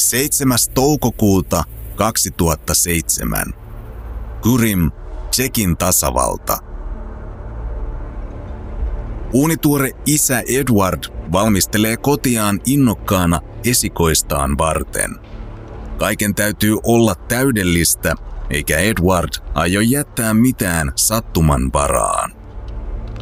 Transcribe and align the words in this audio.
7. 0.00 0.58
toukokuuta 0.74 1.64
2007. 1.94 3.46
Kurim, 4.42 4.90
Tsekin 5.30 5.76
tasavalta. 5.76 6.58
Uunituore 9.32 9.90
isä 10.06 10.42
Edward 10.48 11.04
valmistelee 11.32 11.96
kotiaan 11.96 12.60
innokkaana 12.66 13.40
esikoistaan 13.64 14.58
varten. 14.58 15.10
Kaiken 15.98 16.34
täytyy 16.34 16.76
olla 16.82 17.14
täydellistä, 17.14 18.14
eikä 18.50 18.78
Edward 18.78 19.32
aio 19.54 19.80
jättää 19.80 20.34
mitään 20.34 20.92
sattuman 20.96 21.72
varaan. 21.72 22.32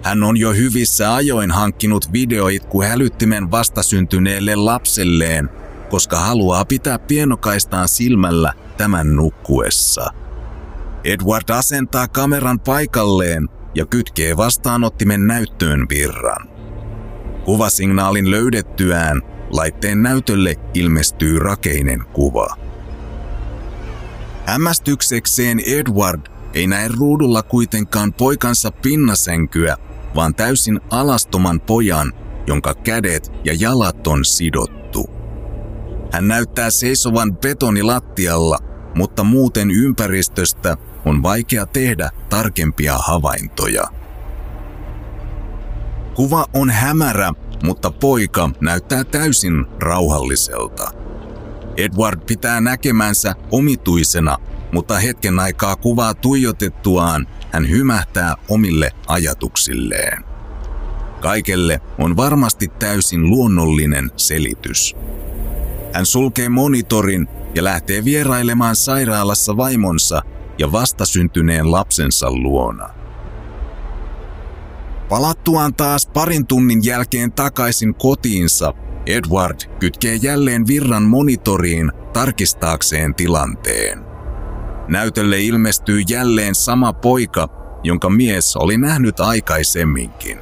Hän 0.03 0.23
on 0.23 0.37
jo 0.37 0.53
hyvissä 0.53 1.15
ajoin 1.15 1.51
hankkinut 1.51 2.13
videoitku 2.13 2.83
hälyttimen 2.83 3.51
vastasyntyneelle 3.51 4.57
lapselleen, 4.57 5.51
koska 5.91 6.19
haluaa 6.19 6.65
pitää 6.65 6.99
pienokaistaan 6.99 7.89
silmällä 7.89 8.53
tämän 8.77 9.17
nukkuessa. 9.17 10.11
Edward 11.05 11.51
asentaa 11.51 12.09
kameran 12.09 12.61
paikalleen 12.61 13.49
ja 13.75 13.87
kytkee 13.87 14.37
vastaanottimen 14.37 15.27
näyttöön 15.27 15.87
virran. 15.89 16.49
Kuvasignaalin 17.45 18.31
löydettyään 18.31 19.23
laitteen 19.51 20.03
näytölle 20.03 20.55
ilmestyy 20.75 21.39
rakeinen 21.39 22.05
kuva. 22.13 22.57
Hämmästyksekseen 24.47 25.61
Edward 25.67 26.21
ei 26.55 26.67
näe 26.67 26.89
ruudulla 26.99 27.43
kuitenkaan 27.43 28.13
poikansa 28.13 28.71
pinnasänkyä, 28.71 29.77
vaan 30.15 30.35
täysin 30.35 30.81
alastoman 30.91 31.61
pojan, 31.61 32.13
jonka 32.47 32.75
kädet 32.75 33.33
ja 33.45 33.55
jalat 33.59 34.07
on 34.07 34.25
sidottu. 34.25 34.78
Hän 36.13 36.29
näyttää 36.29 36.71
seisovan 36.71 37.37
betonilattialla, 37.37 38.59
mutta 38.95 39.25
muuten 39.25 39.71
ympäristöstä 39.71 40.77
on 41.05 41.23
vaikea 41.23 41.67
tehdä 41.67 42.11
tarkempia 42.31 42.99
havaintoja. 42.99 43.85
Kuva 46.15 46.47
on 46.55 46.71
hämärä, 46.71 47.33
mutta 47.63 47.91
poika 47.91 48.51
näyttää 48.61 49.05
täysin 49.05 49.67
rauhalliselta. 49.81 50.91
Edward 51.77 52.21
pitää 52.27 52.61
näkemänsä 52.61 53.35
omituisena, 53.51 54.39
mutta 54.73 54.99
hetken 54.99 55.39
aikaa 55.39 55.77
kuvaa 55.77 56.15
tuijotettuaan 56.15 57.27
hän 57.53 57.69
hymähtää 57.69 58.35
omille 58.49 58.91
ajatuksilleen. 59.07 60.25
Kaikelle 61.21 61.81
on 61.99 62.17
varmasti 62.17 62.69
täysin 62.79 63.31
luonnollinen 63.31 64.11
selitys. 64.17 64.97
Hän 65.93 66.07
sulkee 66.07 66.49
monitorin 66.49 67.29
ja 67.55 67.65
lähtee 67.65 68.05
vierailemaan 68.05 68.77
sairaalassa 68.77 69.57
vaimonsa 69.57 70.23
ja 70.59 70.73
vastasyntyneen 70.73 71.73
lapsensa 71.73 72.31
luona. 72.31 72.89
Palattuaan 75.09 75.75
taas 75.75 76.07
parin 76.07 76.47
tunnin 76.47 76.85
jälkeen 76.85 77.33
takaisin 77.33 77.95
kotiinsa, 77.95 78.75
Edward 79.07 79.61
kytkee 79.81 80.15
jälleen 80.15 80.67
virran 80.67 81.03
monitoriin 81.03 81.93
tarkistaakseen 82.13 83.15
tilanteen. 83.15 84.05
Näytölle 84.89 85.41
ilmestyy 85.41 86.03
jälleen 86.09 86.55
sama 86.55 86.93
poika, 86.93 87.49
jonka 87.83 88.11
mies 88.11 88.57
oli 88.57 88.79
nähnyt 88.79 89.21
aikaisemminkin. 89.21 90.39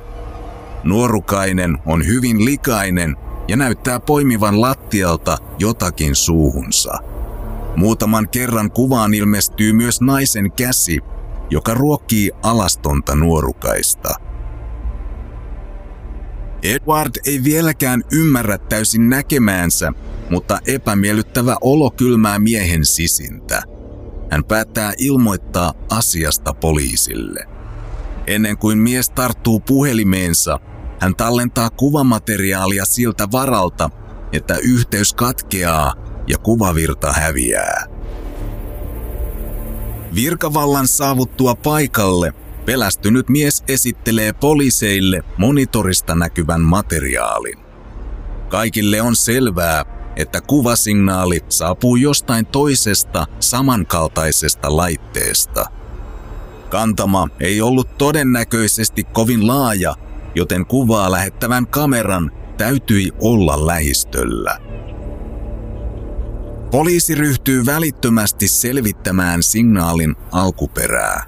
Nuorukainen 0.85 1.79
on 1.87 2.07
hyvin 2.07 2.45
likainen 2.45 3.17
ja 3.49 3.57
näyttää 3.57 4.01
poimivan 4.01 4.61
lattialta 4.61 5.39
jotakin 5.59 6.15
suuhunsa. 6.15 6.99
Muutaman 7.77 8.29
kerran 8.29 8.71
kuvaan 8.71 9.15
ilmestyy 9.15 9.73
myös 9.73 10.01
naisen 10.01 10.53
käsi, 10.53 10.99
joka 11.51 11.75
ruokkii 11.75 12.31
alastonta 12.43 13.15
nuorukaista. 13.15 14.15
Edward 16.63 17.11
ei 17.27 17.45
vieläkään 17.45 18.03
ymmärrä 18.13 18.59
täysin 18.59 19.09
näkemäänsä, 19.09 19.93
mutta 20.31 20.59
epämiellyttävä 20.67 21.57
olo 21.61 21.91
kylmää 21.91 22.39
miehen 22.39 22.85
sisintä. 22.85 23.63
Hän 24.31 24.45
päättää 24.45 24.93
ilmoittaa 24.99 25.75
asiasta 25.91 26.55
poliisille. 26.55 27.45
Ennen 28.27 28.59
kuin 28.59 28.79
mies 28.79 29.11
tarttuu 29.11 29.61
puhelimeensa, 29.61 30.61
hän 31.01 31.17
tallentaa 31.17 31.71
kuvamateriaalia 31.71 32.85
siltä 32.85 33.29
varalta, 33.33 33.91
että 34.33 34.57
yhteys 34.63 35.15
katkeaa 35.15 35.95
ja 36.27 36.39
kuvavirta 36.39 37.13
häviää. 37.13 37.87
Virkavallan 40.15 40.89
saavuttua 40.89 41.55
paikalle 41.55 42.33
pelästynyt 42.67 43.29
mies 43.29 43.65
esittelee 43.69 44.33
poliiseille 44.33 45.23
monitorista 45.37 46.15
näkyvän 46.15 46.61
materiaalin. 46.61 47.59
Kaikille 48.49 49.03
on 49.03 49.17
selvää, 49.17 49.85
että 50.17 50.41
kuvasignaali 50.41 51.41
saapuu 51.49 51.97
jostain 51.97 52.47
toisesta 52.47 53.27
samankaltaisesta 53.41 54.77
laitteesta. 54.77 55.67
Kantama 56.69 57.29
ei 57.41 57.61
ollut 57.61 57.99
todennäköisesti 57.99 59.05
kovin 59.05 59.47
laaja, 59.47 59.95
joten 60.37 60.67
kuvaa 60.67 61.11
lähettävän 61.11 61.67
kameran 61.67 62.33
täytyi 62.57 63.13
olla 63.21 63.67
lähistöllä. 63.67 64.59
Poliisi 66.71 67.15
ryhtyy 67.15 67.67
välittömästi 67.67 68.49
selvittämään 68.49 69.43
signaalin 69.43 70.17
alkuperää. 70.33 71.25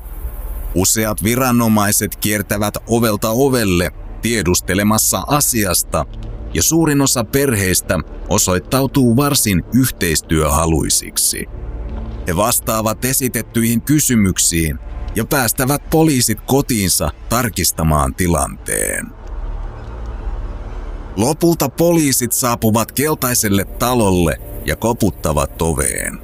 Useat 0.75 1.25
viranomaiset 1.25 2.17
kiertävät 2.17 2.75
ovelta 2.87 3.31
ovelle 3.31 3.91
tiedustelemassa 4.23 5.25
asiasta 5.27 6.07
ja 6.55 6.63
suurin 6.63 7.01
osa 7.01 7.25
perheistä 7.25 7.99
osoittautuu 8.29 9.17
varsin 9.17 9.65
yhteistyöhaluisiksi. 9.75 11.47
He 12.29 12.37
vastaavat 12.37 13.05
esitettyihin 13.05 13.83
kysymyksiin 13.83 14.79
ja 15.19 15.25
päästävät 15.25 15.91
poliisit 15.91 16.41
kotiinsa 16.41 17.11
tarkistamaan 17.29 18.15
tilanteen. 18.15 19.07
Lopulta 21.17 21.69
poliisit 21.69 22.33
saapuvat 22.33 22.93
keltaiselle 22.93 23.65
talolle 23.65 24.41
ja 24.65 24.77
koputtavat 24.77 25.63
oveen. 25.63 26.19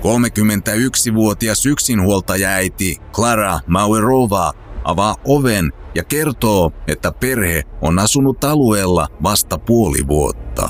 31-vuotias 0.00 1.66
yksinhuoltajaäiti 1.66 2.96
Clara 3.12 3.60
Mauerova 3.66 4.52
avaa 4.84 5.16
oven 5.24 5.72
ja 5.94 6.04
kertoo, 6.04 6.72
että 6.88 7.12
perhe 7.12 7.62
on 7.82 7.98
asunut 7.98 8.44
alueella 8.44 9.08
vasta 9.22 9.58
puoli 9.58 10.06
vuotta. 10.08 10.68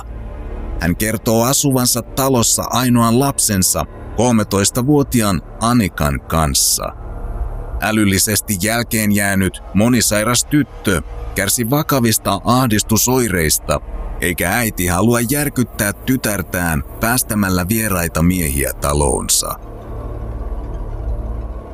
Hän 0.80 0.97
kertoo 0.97 1.44
asuvansa 1.44 2.03
talossa 2.03 2.62
ainoan 2.70 3.20
lapsensa 3.20 3.84
13-vuotiaan 4.16 5.42
Anikan 5.60 6.20
kanssa. 6.20 7.05
Älyllisesti 7.86 8.56
jälkeen 8.62 9.12
jäänyt 9.12 9.62
monisairas 9.74 10.44
tyttö 10.44 11.02
kärsi 11.34 11.70
vakavista 11.70 12.41
ahdistusoireista, 12.44 13.80
eikä 14.20 14.50
äiti 14.50 14.86
halua 14.86 15.20
järkyttää 15.20 15.92
tytärtään 15.92 16.82
päästämällä 17.00 17.69
vieraita 17.69 18.22
miehiä 18.22 18.72
taloonsa. 18.72 19.54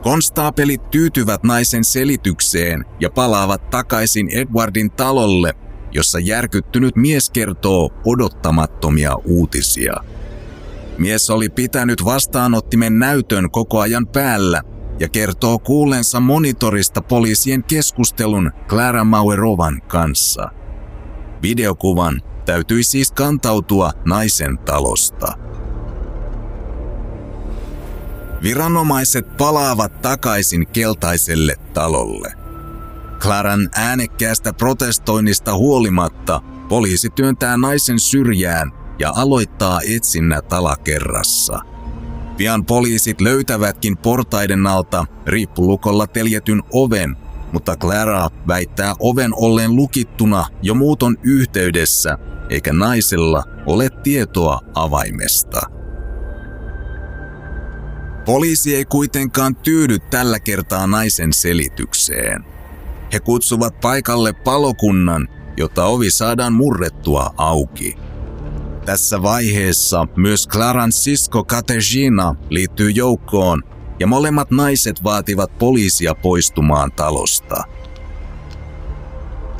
Konstaapelit 0.03 0.91
tyytyvät 0.91 1.43
naisen 1.43 1.84
selitykseen 1.84 2.84
ja 3.00 3.11
palaavat 3.11 3.71
takaisin 3.71 4.29
Edwardin 4.29 4.91
talolle, 4.91 5.55
jossa 5.93 6.19
järkyttynyt 6.19 6.97
mies 6.97 7.31
kertoo 7.31 7.91
odottamattomia 8.05 9.17
uutisia. 9.25 9.94
Mies 10.99 11.31
oli 11.31 11.49
pitänyt 11.49 12.05
vastaanottimen 12.05 12.99
näytön 12.99 13.50
koko 13.50 13.81
ajan 13.81 14.06
päällä 14.06 14.62
ja 15.02 15.08
kertoo 15.08 15.58
kuulensa 15.58 16.20
monitorista 16.20 17.02
poliisien 17.02 17.64
keskustelun 17.64 18.52
Clara 18.69 19.04
Mauerovan 19.04 19.82
kanssa. 19.88 20.49
Videokuvan 21.43 22.22
täytyi 22.44 22.82
siis 22.82 23.12
kantautua 23.12 23.93
naisen 24.04 24.58
talosta. 24.58 25.32
Viranomaiset 28.43 29.37
palaavat 29.37 30.02
takaisin 30.02 30.66
keltaiselle 30.66 31.56
talolle. 31.75 32.32
Claran 33.20 33.69
äänekkäästä 33.75 34.52
protestoinnista 34.52 35.56
huolimatta 35.56 36.40
poliisi 36.69 37.10
työntää 37.10 37.56
naisen 37.56 37.99
syrjään 37.99 38.72
ja 38.99 39.12
aloittaa 39.16 39.81
etsinnät 39.94 40.52
alakerrassa. 40.52 41.72
Pian 42.37 42.64
poliisit 42.64 43.20
löytävätkin 43.20 43.96
portaiden 43.96 44.67
alta 44.67 45.06
riippulukolla 45.26 46.06
teljetyn 46.06 46.62
oven, 46.73 47.17
mutta 47.52 47.76
Clara 47.76 48.29
väittää 48.49 48.94
oven 48.99 49.31
olleen 49.34 49.76
lukittuna 49.76 50.46
jo 50.62 50.75
muuton 50.75 51.17
yhteydessä, 51.23 52.19
eikä 52.50 52.73
naisella 52.73 53.44
ole 53.67 53.88
tietoa 54.02 54.61
avaimesta. 54.75 55.61
Poliisi 58.25 58.76
ei 58.76 58.85
kuitenkaan 58.85 59.56
tyydy 59.56 59.99
tällä 59.99 60.40
kertaa 60.40 60.87
naisen 60.87 61.32
selitykseen. 61.32 62.44
He 63.12 63.20
kutsuvat 63.20 63.81
paikalle 63.81 64.32
palokunnan, 64.32 65.28
jotta 65.56 65.85
ovi 65.85 66.11
saadaan 66.11 66.52
murrettua 66.52 67.35
auki. 67.37 67.96
Tässä 68.84 69.23
vaiheessa 69.23 70.06
myös 70.17 70.49
Clarancisco 70.49 71.44
Katerina 71.44 72.34
liittyy 72.50 72.90
joukkoon 72.90 73.62
ja 73.99 74.06
molemmat 74.06 74.50
naiset 74.50 75.05
vaativat 75.05 75.58
poliisia 75.58 76.14
poistumaan 76.14 76.93
talosta. 76.93 77.64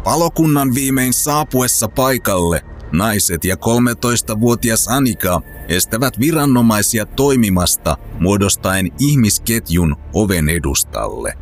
Palokunnan 0.05 0.75
viimein 0.75 1.13
saapuessa 1.13 1.89
paikalle 1.89 2.63
naiset 2.93 3.45
ja 3.45 3.55
13-vuotias 3.57 4.89
Anika 4.89 5.41
estävät 5.69 6.21
viranomaisia 6.21 7.07
toimimasta 7.07 7.97
muodostaen 8.21 8.89
ihmisketjun 8.99 9.97
oven 10.15 10.49
edustalle. 10.49 11.33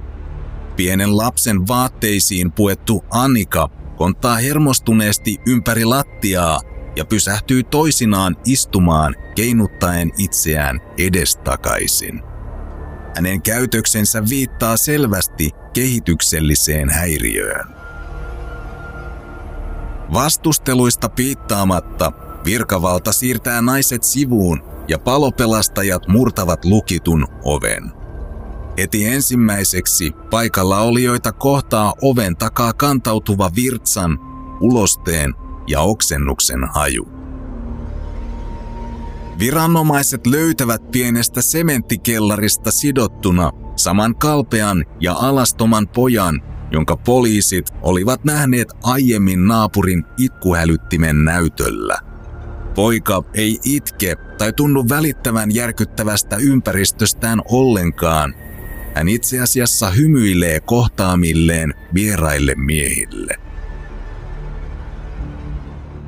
Pienen 0.76 1.16
lapsen 1.16 1.68
vaatteisiin 1.68 2.52
puettu 2.52 3.04
Annika 3.10 3.68
kontaa 3.96 4.36
hermostuneesti 4.36 5.36
ympäri 5.46 5.84
lattiaa 5.84 6.60
ja 6.96 7.04
pysähtyy 7.04 7.62
toisinaan 7.62 8.36
istumaan 8.46 9.14
keinuttaen 9.34 10.10
itseään 10.18 10.80
edestakaisin. 10.98 12.22
Hänen 13.16 13.42
käytöksensä 13.42 14.22
viittaa 14.30 14.76
selvästi 14.76 15.50
kehitykselliseen 15.72 16.90
häiriöön. 16.90 17.66
Vastusteluista 20.12 21.08
piittaamatta 21.08 22.12
virkavalta 22.44 23.12
siirtää 23.12 23.62
naiset 23.62 24.02
sivuun 24.04 24.62
ja 24.88 24.98
palopelastajat 24.98 26.08
murtavat 26.08 26.64
lukitun 26.64 27.26
oven. 27.44 27.92
Heti 28.78 29.06
ensimmäiseksi 29.06 30.12
paikalla 30.30 30.80
olijoita 30.80 31.32
kohtaa 31.32 31.94
oven 32.02 32.36
takaa 32.36 32.72
kantautuva 32.72 33.50
virtsan, 33.56 34.18
ulosteen 34.60 35.34
ja 35.70 35.80
oksennuksen 35.80 36.60
haju. 36.74 37.20
Viranomaiset 39.38 40.26
löytävät 40.26 40.90
pienestä 40.90 41.42
sementtikellarista 41.42 42.70
sidottuna 42.70 43.50
saman 43.76 44.16
kalpean 44.16 44.84
ja 45.00 45.14
alastoman 45.14 45.88
pojan, 45.88 46.42
jonka 46.70 46.96
poliisit 46.96 47.66
olivat 47.82 48.24
nähneet 48.24 48.68
aiemmin 48.82 49.46
naapurin 49.46 50.04
ikkuhälyttimen 50.18 51.24
näytöllä. 51.24 51.98
Poika 52.74 53.22
ei 53.34 53.58
itke 53.64 54.16
tai 54.38 54.52
tunnu 54.52 54.88
välittävän 54.88 55.54
järkyttävästä 55.54 56.36
ympäristöstään 56.36 57.42
ollenkaan. 57.50 58.34
Hän 58.94 59.08
itse 59.08 59.40
asiassa 59.40 59.90
hymyilee 59.90 60.60
kohtaamilleen 60.60 61.74
vieraille 61.94 62.54
miehille. 62.54 63.49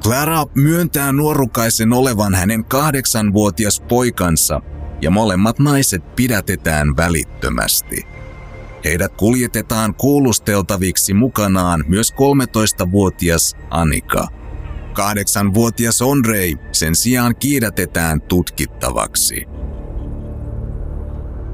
Clara 0.02 0.46
myöntää 0.54 1.12
nuorukaisen 1.12 1.92
olevan 1.92 2.34
hänen 2.34 2.64
kahdeksanvuotias 2.64 3.80
poikansa 3.80 4.60
ja 5.02 5.10
molemmat 5.10 5.58
naiset 5.58 6.16
pidätetään 6.16 6.96
välittömästi. 6.96 8.06
Heidät 8.84 9.12
kuljetetaan 9.16 9.94
kuulusteltaviksi 9.94 11.14
mukanaan 11.14 11.84
myös 11.88 12.12
13-vuotias 12.12 13.56
Annika. 13.70 14.28
Kahdeksanvuotias 14.92 16.02
Onrei 16.02 16.56
sen 16.72 16.94
sijaan 16.94 17.36
kiidätetään 17.36 18.20
tutkittavaksi. 18.20 19.46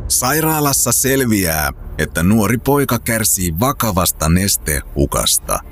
Sairaalassa 0.08 0.92
selviää, 0.92 1.72
että 1.98 2.22
nuori 2.22 2.58
poika 2.58 2.98
kärsii 2.98 3.54
vakavasta 3.60 4.28
nestehukasta– 4.28 5.58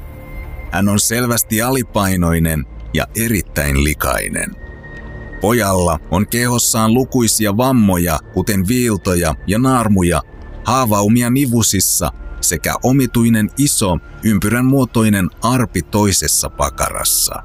hän 0.71 0.89
on 0.89 1.01
selvästi 1.01 1.63
alipainoinen 1.63 2.67
ja 2.95 3.07
erittäin 3.17 3.85
likainen. 3.85 4.51
Pojalla 5.41 6.01
on 6.11 6.27
kehossaan 6.27 6.95
lukuisia 6.95 7.57
vammoja, 7.57 8.19
kuten 8.35 8.69
viiltoja 8.69 9.35
ja 9.47 9.59
naarmuja, 9.59 10.23
haavaumia 10.65 11.31
nivusissa 11.31 12.13
sekä 12.41 12.75
omituinen 12.83 13.51
iso, 13.59 13.99
ympyrän 14.25 14.65
muotoinen 14.65 15.31
arpi 15.43 15.83
toisessa 15.83 16.51
pakarassa. 16.51 17.43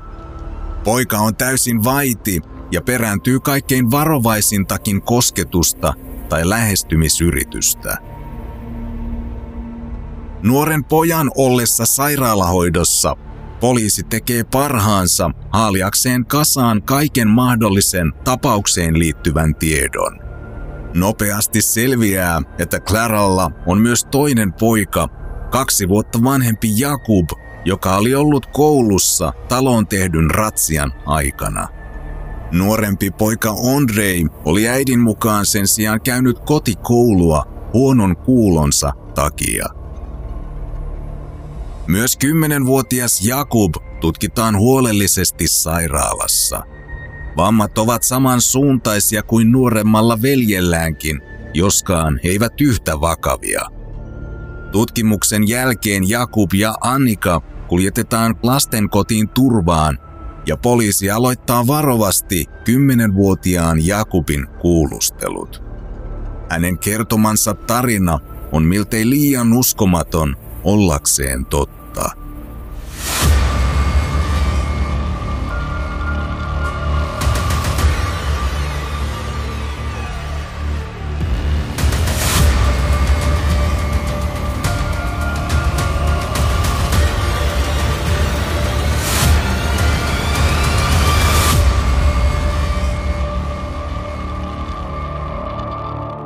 Poika 0.83 1.17
on 1.17 1.35
täysin 1.35 1.83
vaiti 1.83 2.41
ja 2.71 2.81
perääntyy 2.81 3.39
kaikkein 3.39 3.91
varovaisintakin 3.91 5.01
kosketusta 5.01 5.93
tai 6.29 6.49
lähestymisyritystä. 6.49 8.10
Nuoren 10.43 10.83
pojan 10.83 11.31
ollessa 11.35 11.85
sairaalahoidossa 11.85 13.17
poliisi 13.59 14.03
tekee 14.03 14.43
parhaansa 14.43 15.31
haaliakseen 15.51 16.25
kasaan 16.25 16.81
kaiken 16.83 17.27
mahdollisen 17.27 18.13
tapaukseen 18.23 18.99
liittyvän 18.99 19.55
tiedon. 19.55 20.19
Nopeasti 20.93 21.61
selviää, 21.61 22.41
että 22.59 22.79
Claralla 22.79 23.51
on 23.65 23.81
myös 23.81 24.05
toinen 24.05 24.53
poika, 24.53 25.07
kaksi 25.51 25.89
vuotta 25.89 26.23
vanhempi 26.23 26.67
Jakub, 26.77 27.29
joka 27.65 27.97
oli 27.97 28.15
ollut 28.15 28.45
koulussa 28.45 29.33
talon 29.47 29.87
tehdyn 29.87 30.31
ratsian 30.31 30.93
aikana. 31.05 31.67
Nuorempi 32.51 33.11
poika 33.11 33.55
Andrei 33.75 34.25
oli 34.45 34.67
äidin 34.67 34.99
mukaan 34.99 35.45
sen 35.45 35.67
sijaan 35.67 36.01
käynyt 36.01 36.39
kotikoulua 36.39 37.43
huonon 37.73 38.17
kuulonsa 38.17 38.93
takia. 39.15 39.80
Myös 41.91 42.17
kymmenenvuotias 42.17 43.27
Jakub 43.27 43.73
tutkitaan 44.01 44.57
huolellisesti 44.57 45.47
sairaalassa. 45.47 46.63
Vammat 47.37 47.77
ovat 47.77 48.03
samansuuntaisia 48.03 49.23
kuin 49.23 49.51
nuoremmalla 49.51 50.21
veljelläänkin, 50.21 51.21
joskaan 51.53 52.19
he 52.23 52.29
eivät 52.29 52.61
yhtä 52.61 53.01
vakavia. 53.01 53.61
Tutkimuksen 54.71 55.47
jälkeen 55.47 56.09
Jakub 56.09 56.53
ja 56.53 56.75
Annika 56.81 57.41
kuljetetaan 57.67 58.35
lastenkotiin 58.43 59.29
turvaan 59.29 59.99
ja 60.45 60.57
poliisi 60.57 61.11
aloittaa 61.11 61.67
varovasti 61.67 62.45
kymmenenvuotiaan 62.65 63.87
Jakubin 63.87 64.47
kuulustelut. 64.61 65.63
Hänen 66.49 66.79
kertomansa 66.79 67.53
tarina 67.53 68.19
on 68.51 68.63
miltei 68.63 69.09
liian 69.09 69.53
uskomaton 69.53 70.35
ollakseen 70.63 71.45
totta. 71.45 71.80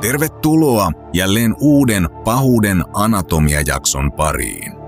Tervetuloa 0.06 0.92
jälleen 1.12 1.54
uuden 1.60 2.08
pahuuden 2.24 2.84
anatomiajakson 2.94 4.12
pariin. 4.12 4.85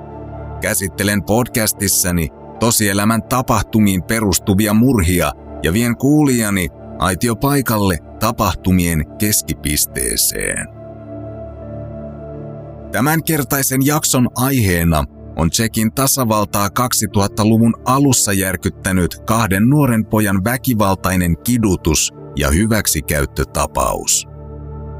Käsittelen 0.60 1.22
podcastissani 1.22 2.28
tosielämän 2.60 3.22
tapahtumiin 3.22 4.02
perustuvia 4.02 4.74
murhia 4.74 5.32
ja 5.62 5.72
vien 5.72 5.96
kuulijani 5.96 6.68
aitiopaikalle 6.98 7.98
tapahtumien 8.20 9.04
keskipisteeseen. 9.18 10.66
Tämänkertaisen 12.92 13.86
jakson 13.86 14.28
aiheena 14.34 15.04
on 15.36 15.50
Tsekin 15.50 15.92
tasavaltaa 15.92 16.68
2000-luvun 16.68 17.74
alussa 17.84 18.32
järkyttänyt 18.32 19.18
kahden 19.26 19.68
nuoren 19.68 20.06
pojan 20.06 20.44
väkivaltainen 20.44 21.36
kidutus 21.44 22.12
ja 22.36 22.50
hyväksikäyttötapaus. 22.50 24.27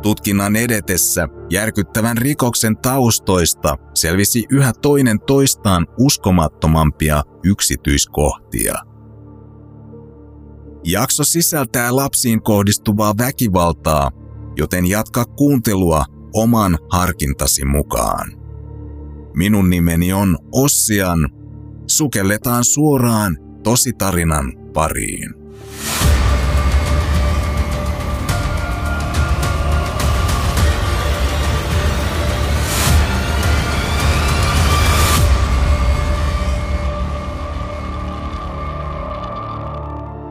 Tutkinnan 0.03 0.57
edetessä 0.57 1.29
järkyttävän 1.51 2.19
rikoksen 2.19 2.77
taustoista 2.77 3.77
selvisi 3.95 4.45
yhä 4.51 4.73
toinen 4.83 5.21
toistaan 5.27 5.87
uskomattomampia 5.99 7.23
yksityiskohtia. 7.45 8.75
Jakso 10.85 11.25
sisältää 11.25 11.97
lapsiin 11.97 12.43
kohdistuvaa 12.43 13.15
väkivaltaa, 13.19 14.11
joten 14.57 14.87
jatka 14.87 15.25
kuuntelua 15.25 16.05
oman 16.35 16.79
harkintasi 16.91 17.65
mukaan. 17.65 18.33
Minun 19.35 19.71
nimeni 19.71 20.13
on 20.13 20.39
Ossian. 20.53 21.29
Sukelletaan 21.87 22.65
suoraan 22.65 23.37
tositarinan 23.63 24.53
pariin. 24.75 25.35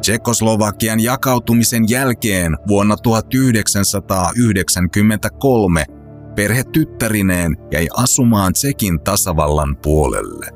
Tsekoslovakian 0.00 1.00
jakautumisen 1.00 1.88
jälkeen 1.88 2.56
vuonna 2.68 2.96
1993 2.96 5.86
perhe 6.34 6.64
tyttärineen 6.64 7.56
jäi 7.72 7.88
asumaan 7.96 8.52
Tsekin 8.52 9.00
tasavallan 9.00 9.76
puolelle. 9.76 10.46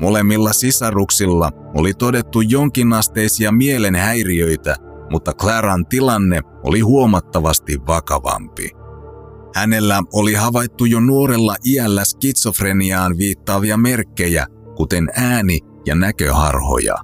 Molemmilla 0.00 0.52
sisaruksilla 0.52 1.50
oli 1.76 1.94
todettu 1.94 2.40
jonkinasteisia 2.40 3.52
mielenhäiriöitä, 3.52 4.76
mutta 5.10 5.34
Claran 5.34 5.86
tilanne 5.86 6.40
oli 6.62 6.80
huomattavasti 6.80 7.78
vakavampi. 7.86 8.70
Hänellä 9.54 10.02
oli 10.12 10.34
havaittu 10.34 10.84
jo 10.84 11.00
nuorella 11.00 11.56
iällä 11.66 12.04
skitsofreniaan 12.04 13.18
viittaavia 13.18 13.76
merkkejä, 13.76 14.46
kuten 14.76 15.08
ääni- 15.16 15.60
ja 15.86 15.94
näköharhoja. 15.94 16.94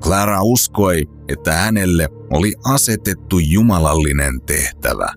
Clara 0.00 0.42
uskoi, 0.42 1.02
että 1.28 1.52
hänelle 1.52 2.08
oli 2.30 2.52
asetettu 2.64 3.38
jumalallinen 3.38 4.40
tehtävä. 4.46 5.08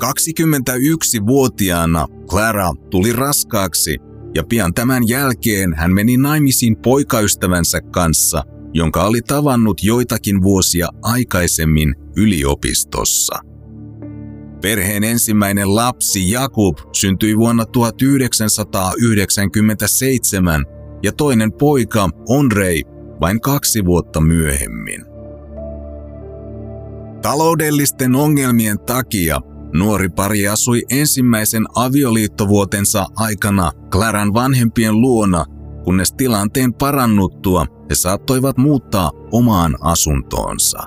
21-vuotiaana 0.00 2.06
Clara 2.30 2.70
tuli 2.90 3.12
raskaaksi 3.12 3.98
ja 4.34 4.44
pian 4.44 4.74
tämän 4.74 5.08
jälkeen 5.08 5.74
hän 5.74 5.92
meni 5.92 6.16
naimisiin 6.16 6.76
poikaystävänsä 6.76 7.80
kanssa, 7.80 8.42
jonka 8.72 9.04
oli 9.04 9.22
tavannut 9.22 9.82
joitakin 9.82 10.42
vuosia 10.42 10.88
aikaisemmin 11.02 11.94
yliopistossa. 12.16 13.38
Perheen 14.62 15.04
ensimmäinen 15.04 15.74
lapsi 15.74 16.30
Jakub 16.30 16.78
syntyi 16.92 17.36
vuonna 17.36 17.66
1997 17.66 20.64
ja 21.02 21.12
toinen 21.12 21.52
poika 21.52 22.08
Ondrei 22.28 22.84
vain 23.20 23.40
kaksi 23.40 23.84
vuotta 23.84 24.20
myöhemmin. 24.20 25.04
Taloudellisten 27.22 28.14
ongelmien 28.14 28.78
takia 28.78 29.40
nuori 29.74 30.08
pari 30.08 30.48
asui 30.48 30.82
ensimmäisen 30.90 31.64
avioliittovuotensa 31.74 33.06
aikana 33.16 33.72
Claran 33.90 34.34
vanhempien 34.34 35.00
luona, 35.00 35.44
kunnes 35.84 36.12
tilanteen 36.12 36.74
parannuttua 36.74 37.66
he 37.90 37.94
saattoivat 37.94 38.56
muuttaa 38.56 39.10
omaan 39.32 39.76
asuntoonsa. 39.80 40.78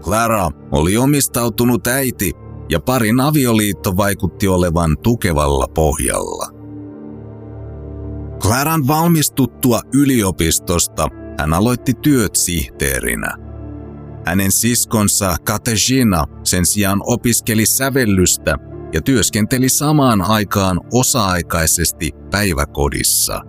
Clara 0.00 0.50
oli 0.72 0.96
omistautunut 0.96 1.86
äiti 1.86 2.32
ja 2.70 2.80
parin 2.80 3.20
avioliitto 3.20 3.96
vaikutti 3.96 4.48
olevan 4.48 4.98
tukevalla 4.98 5.66
pohjalla. 5.74 6.48
Claran 8.40 8.86
valmistuttua 8.86 9.80
yliopistosta 9.94 11.08
hän 11.38 11.54
aloitti 11.54 11.94
työt 11.94 12.34
sihteerinä. 12.34 13.43
Hänen 14.26 14.52
siskonsa 14.52 15.36
Katerina 15.44 16.24
sen 16.44 16.66
sijaan 16.66 17.00
opiskeli 17.06 17.66
sävellystä 17.66 18.56
ja 18.92 19.02
työskenteli 19.02 19.68
samaan 19.68 20.22
aikaan 20.22 20.80
osa-aikaisesti 20.92 22.10
päiväkodissa. 22.30 23.40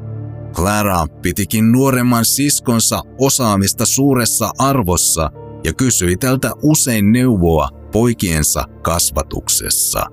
Clara 0.53 1.05
pitikin 1.21 1.71
nuoremman 1.71 2.25
siskonsa 2.25 3.01
osaamista 3.19 3.85
suuressa 3.85 4.51
arvossa 4.57 5.29
ja 5.63 5.73
kysyi 5.73 6.17
tältä 6.17 6.51
usein 6.63 7.11
neuvoa 7.11 7.69
poikiensa 7.91 8.63
kasvatuksessa. 8.81 10.05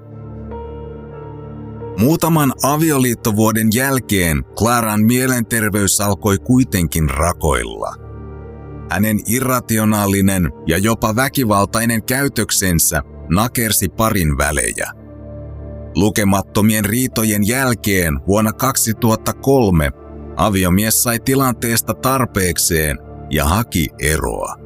Muutaman 1.99 2.53
avioliittovuoden 2.63 3.69
jälkeen 3.75 4.45
Claran 4.59 5.05
mielenterveys 5.05 6.01
alkoi 6.01 6.39
kuitenkin 6.39 7.11
rakoilla. 7.11 8.02
Hänen 8.91 9.21
irrationaalinen 9.27 10.53
ja 10.67 10.79
jopa 10.79 11.17
väkivaltainen 11.17 12.03
käytöksensä 12.03 13.03
nakersi 13.29 13.89
parin 13.89 14.39
välejä. 14.39 14.91
Lukemattomien 15.95 16.85
riitojen 16.85 17.47
jälkeen 17.47 18.21
vuonna 18.27 18.53
2003 18.53 19.91
aviomies 20.37 21.03
sai 21.03 21.21
tilanteesta 21.21 21.95
tarpeekseen 21.95 22.99
ja 23.31 23.45
haki 23.45 23.89
eroa. 24.01 24.57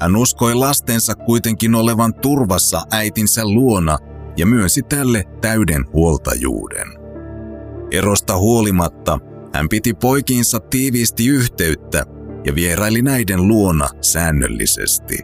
Hän 0.00 0.16
uskoi 0.16 0.54
lastensa 0.54 1.14
kuitenkin 1.14 1.74
olevan 1.74 2.14
turvassa 2.14 2.82
äitinsä 2.90 3.44
luona 3.44 3.98
ja 4.36 4.46
myönsi 4.46 4.82
tälle 4.82 5.24
täyden 5.40 5.84
huoltajuuden. 5.92 6.88
Erosta 7.90 8.38
huolimatta 8.38 9.18
hän 9.54 9.68
piti 9.68 9.94
poikiinsa 9.94 10.60
tiiviisti 10.60 11.26
yhteyttä 11.26 12.06
ja 12.44 12.54
vieraili 12.54 13.02
näiden 13.02 13.48
luona 13.48 13.88
säännöllisesti. 14.00 15.18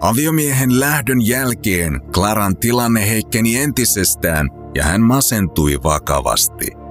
Aviomiehen 0.00 0.80
lähdön 0.80 1.26
jälkeen 1.26 2.00
Klaran 2.14 2.56
tilanne 2.56 3.08
heikkeni 3.08 3.56
entisestään 3.56 4.48
ja 4.74 4.84
hän 4.84 5.00
masentui 5.00 5.78
vakavasti– 5.82 6.66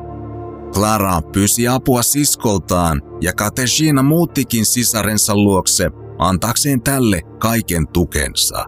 Clara 0.73 1.21
pyysi 1.21 1.67
apua 1.67 2.03
siskoltaan 2.03 3.01
ja 3.21 3.33
Katerina 3.33 4.03
muuttikin 4.03 4.65
sisarensa 4.65 5.35
luokse 5.35 5.89
antaakseen 6.19 6.81
tälle 6.81 7.21
kaiken 7.39 7.87
tukensa. 7.87 8.65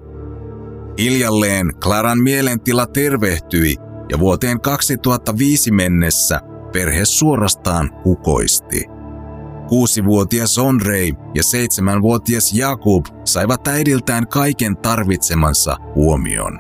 Hiljalleen 0.97 1.71
Claran 1.81 2.19
mielentila 2.19 2.85
tervehtyi 2.85 3.75
ja 4.11 4.19
vuoteen 4.19 4.61
2005 4.61 5.71
mennessä 5.71 6.41
perhe 6.73 7.05
suorastaan 7.05 7.89
kukoisti. 8.03 8.94
Kuusivuotias 9.67 10.57
Onrei 10.57 11.13
ja 11.35 11.43
seitsemänvuotias 11.43 12.53
Jakub 12.53 13.05
saivat 13.23 13.67
äidiltään 13.67 14.27
kaiken 14.27 14.77
tarvitsemansa 14.77 15.77
huomion. 15.95 16.59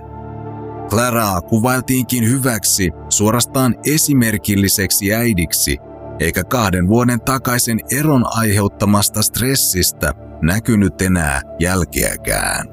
Claraa 0.89 1.41
kuvailtiinkin 1.41 2.29
hyväksi, 2.29 2.91
suorastaan 3.09 3.75
esimerkilliseksi 3.85 5.13
äidiksi, 5.13 5.77
eikä 6.19 6.43
kahden 6.43 6.87
vuoden 6.87 7.21
takaisen 7.21 7.79
eron 7.99 8.23
aiheuttamasta 8.37 9.21
stressistä 9.21 10.13
näkynyt 10.41 11.01
enää 11.01 11.41
jälkeäkään. 11.59 12.67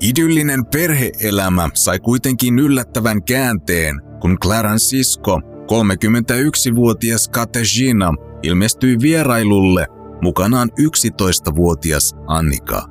Idyllinen 0.00 0.66
perheelämä 0.66 1.68
sai 1.74 1.98
kuitenkin 2.00 2.58
yllättävän 2.58 3.22
käänteen, 3.22 4.00
kun 4.20 4.38
Claran 4.38 4.80
sisko, 4.80 5.40
31-vuotias 5.66 7.28
Katarzyna, 7.28 8.14
ilmestyi 8.42 8.96
vierailulle 9.00 9.86
mukanaan 10.22 10.70
11-vuotias 10.80 12.14
Annika. 12.26 12.82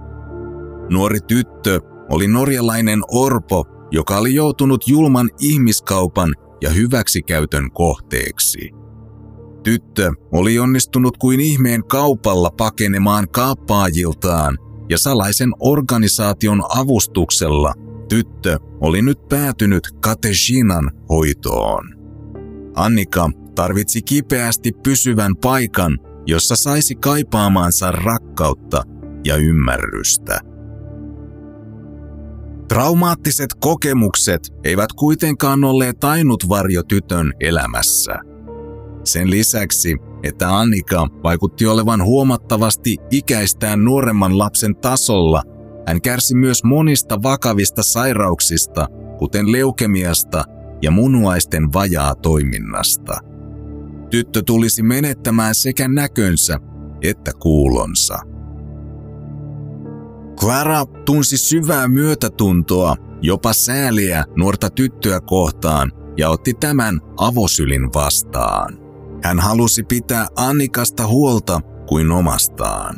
Nuori 0.92 1.20
tyttö 1.28 1.80
oli 2.12 2.28
norjalainen 2.28 3.00
orpo, 3.12 3.66
joka 3.92 4.18
oli 4.18 4.36
joutunut 4.36 4.88
julman 4.88 5.30
ihmiskaupan 5.40 6.34
ja 6.62 6.70
hyväksikäytön 6.70 7.72
kohteeksi. 7.72 8.70
Tyttö 9.64 10.12
oli 10.32 10.60
onnistunut 10.60 11.18
kuin 11.18 11.40
ihmeen 11.40 11.84
kaupalla 11.84 12.50
pakenemaan 12.58 13.30
kaappaajiltaan 13.30 14.58
ja 14.90 14.98
salaisen 14.98 15.50
organisaation 15.60 16.64
avustuksella 16.78 17.74
tyttö 18.10 18.58
oli 18.82 19.02
nyt 19.02 19.20
päätynyt 19.30 19.84
Katejinan 20.02 20.92
hoitoon. 21.10 21.95
Annika 22.76 23.30
tarvitsi 23.56 24.02
kipeästi 24.02 24.72
pysyvän 24.84 25.36
paikan, 25.36 26.00
jossa 26.26 26.56
saisi 26.56 26.96
kaipaamaansa 26.96 27.92
rakkautta 27.92 28.84
ja 29.26 29.36
ymmärrystä. 29.36 30.40
Traumaattiset 32.68 33.50
kokemukset 33.60 34.42
eivät 34.64 34.94
kuitenkaan 34.94 35.64
olleet 35.64 36.04
ainut 36.04 36.50
varjo 36.50 36.84
tytön 36.84 37.34
elämässä. 37.40 38.16
Sen 39.04 39.30
lisäksi, 39.30 39.98
että 40.24 40.58
Annika 40.58 41.08
vaikutti 41.24 41.66
olevan 41.66 42.04
huomattavasti 42.04 42.98
ikäistään 43.12 43.84
nuoremman 43.84 44.38
lapsen 44.38 44.76
tasolla, 44.76 45.42
hän 45.88 46.02
kärsi 46.02 46.36
myös 46.36 46.64
monista 46.64 47.24
vakavista 47.24 47.84
sairauksista, 47.84 48.88
kuten 49.18 49.52
leukemiasta 49.52 50.44
ja 50.86 50.92
munuaisten 50.92 51.74
vajaa 51.74 52.16
toiminnasta. 52.16 53.14
Tyttö 54.10 54.42
tulisi 54.46 54.84
menettämään 54.84 55.56
sekä 55.56 55.88
näkönsä 55.88 56.60
että 57.02 57.32
kuulonsa. 57.40 58.20
Clara 60.40 60.86
tunsi 60.86 61.38
syvää 61.38 61.88
myötätuntoa, 61.88 62.96
jopa 63.22 63.54
sääliä 63.54 64.26
nuorta 64.38 64.70
tyttöä 64.70 65.20
kohtaan 65.22 65.92
ja 66.18 66.30
otti 66.30 66.54
tämän 66.54 67.00
avosylin 67.18 67.94
vastaan. 67.94 68.78
Hän 69.24 69.40
halusi 69.40 69.84
pitää 69.84 70.28
Annikasta 70.36 71.08
huolta 71.08 71.62
kuin 71.88 72.12
omastaan. 72.12 72.96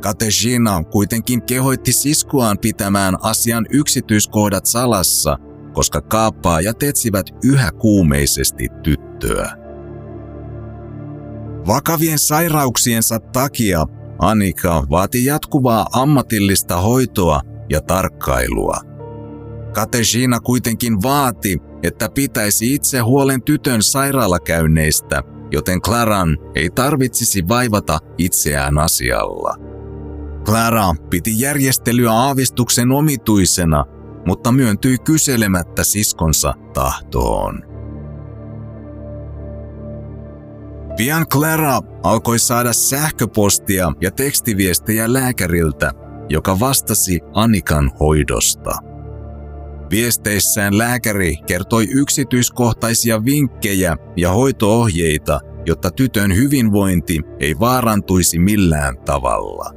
Katerina 0.00 0.84
kuitenkin 0.84 1.42
kehoitti 1.42 1.92
siskuaan 1.92 2.58
pitämään 2.58 3.16
asian 3.22 3.66
yksityiskohdat 3.70 4.66
salassa, 4.66 5.38
koska 5.72 6.00
kaappaajat 6.00 6.82
etsivät 6.82 7.26
yhä 7.44 7.70
kuumeisesti 7.72 8.68
tyttöä. 8.82 9.56
Vakavien 11.66 12.18
sairauksiensa 12.18 13.20
takia 13.20 13.86
Annika 14.18 14.86
vaati 14.90 15.24
jatkuvaa 15.24 15.86
ammatillista 15.92 16.80
hoitoa 16.80 17.40
ja 17.70 17.80
tarkkailua. 17.80 18.80
Katerina 19.72 20.40
kuitenkin 20.40 21.02
vaati, 21.02 21.58
että 21.82 22.08
pitäisi 22.14 22.74
itse 22.74 22.98
huolen 22.98 23.42
tytön 23.42 23.82
sairaalakäynneistä, 23.82 25.22
joten 25.52 25.82
Claran 25.82 26.38
ei 26.54 26.70
tarvitsisi 26.70 27.48
vaivata 27.48 27.98
itseään 28.18 28.78
asialla. 28.78 29.56
Clara 30.44 30.94
piti 31.10 31.40
järjestelyä 31.40 32.12
aavistuksen 32.12 32.92
omituisena, 32.92 33.84
mutta 34.26 34.52
myöntyi 34.52 34.98
kyselemättä 34.98 35.84
siskonsa 35.84 36.54
tahtoon. 36.74 37.72
Pian 40.96 41.26
Clara 41.26 41.80
alkoi 42.02 42.38
saada 42.38 42.72
sähköpostia 42.72 43.92
ja 44.00 44.10
tekstiviestejä 44.10 45.12
lääkäriltä, 45.12 45.92
joka 46.28 46.60
vastasi 46.60 47.20
Anikan 47.34 47.90
hoidosta. 48.00 48.70
Viesteissään 49.90 50.78
lääkäri 50.78 51.36
kertoi 51.46 51.86
yksityiskohtaisia 51.90 53.24
vinkkejä 53.24 53.96
ja 54.16 54.32
hoitoohjeita, 54.32 55.40
jotta 55.66 55.90
tytön 55.90 56.36
hyvinvointi 56.36 57.20
ei 57.40 57.54
vaarantuisi 57.60 58.38
millään 58.38 58.98
tavalla. 58.98 59.70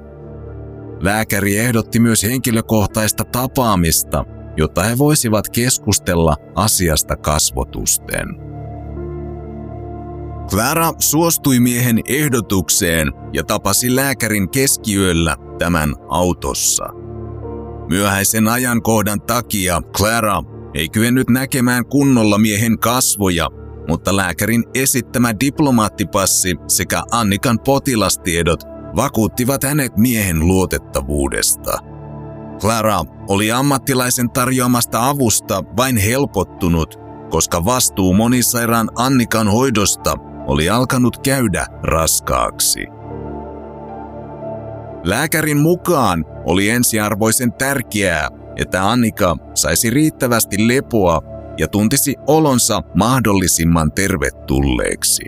Lääkäri 1.02 1.58
ehdotti 1.58 2.00
myös 2.00 2.24
henkilökohtaista 2.24 3.24
tapaamista, 3.24 4.25
jotta 4.57 4.83
he 4.83 4.97
voisivat 4.97 5.50
keskustella 5.50 6.38
asiasta 6.55 7.15
kasvotusten. 7.15 8.27
Clara 10.50 10.93
suostui 11.00 11.59
miehen 11.59 12.00
ehdotukseen 12.07 13.12
ja 13.33 13.43
tapasi 13.43 13.95
lääkärin 13.95 14.50
keskiyöllä 14.50 15.35
tämän 15.59 15.95
autossa. 16.09 16.85
Myöhäisen 17.89 18.47
ajankohdan 18.47 19.21
takia 19.21 19.81
Clara 19.97 20.43
ei 20.74 20.89
kyennyt 20.89 21.29
näkemään 21.29 21.85
kunnolla 21.85 22.38
miehen 22.38 22.79
kasvoja, 22.79 23.50
mutta 23.88 24.15
lääkärin 24.15 24.63
esittämä 24.74 25.33
diplomaattipassi 25.39 26.55
sekä 26.67 27.03
Annikan 27.12 27.59
potilastiedot 27.59 28.63
vakuuttivat 28.95 29.63
hänet 29.63 29.97
miehen 29.97 30.39
luotettavuudesta. 30.39 31.95
Clara 32.59 33.01
oli 33.27 33.51
ammattilaisen 33.51 34.29
tarjoamasta 34.29 35.09
avusta 35.09 35.63
vain 35.77 35.97
helpottunut, 35.97 37.00
koska 37.29 37.65
vastuu 37.65 38.13
monisairaan 38.13 38.89
Annikan 38.95 39.47
hoidosta 39.47 40.13
oli 40.47 40.69
alkanut 40.69 41.17
käydä 41.17 41.67
raskaaksi. 41.83 42.87
Lääkärin 45.03 45.57
mukaan 45.57 46.25
oli 46.46 46.70
ensiarvoisen 46.70 47.53
tärkeää, 47.53 48.29
että 48.57 48.91
Annika 48.91 49.35
saisi 49.53 49.89
riittävästi 49.89 50.68
lepoa 50.68 51.22
ja 51.57 51.68
tuntisi 51.68 52.15
olonsa 52.27 52.81
mahdollisimman 52.96 53.91
tervetulleeksi. 53.91 55.24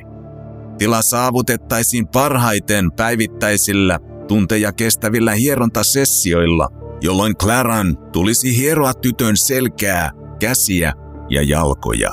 Tila 0.77 1.01
saavutettaisiin 1.01 2.07
parhaiten 2.07 2.91
päivittäisillä 2.91 3.99
tunteja 4.27 4.73
kestävillä 4.73 5.31
hierontasessioilla, 5.31 6.67
jolloin 7.01 7.37
Claran 7.37 7.97
tulisi 8.11 8.57
hieroa 8.57 8.93
tytön 8.93 9.37
selkää, 9.37 10.11
käsiä 10.39 10.93
ja 11.29 11.43
jalkoja. 11.43 12.11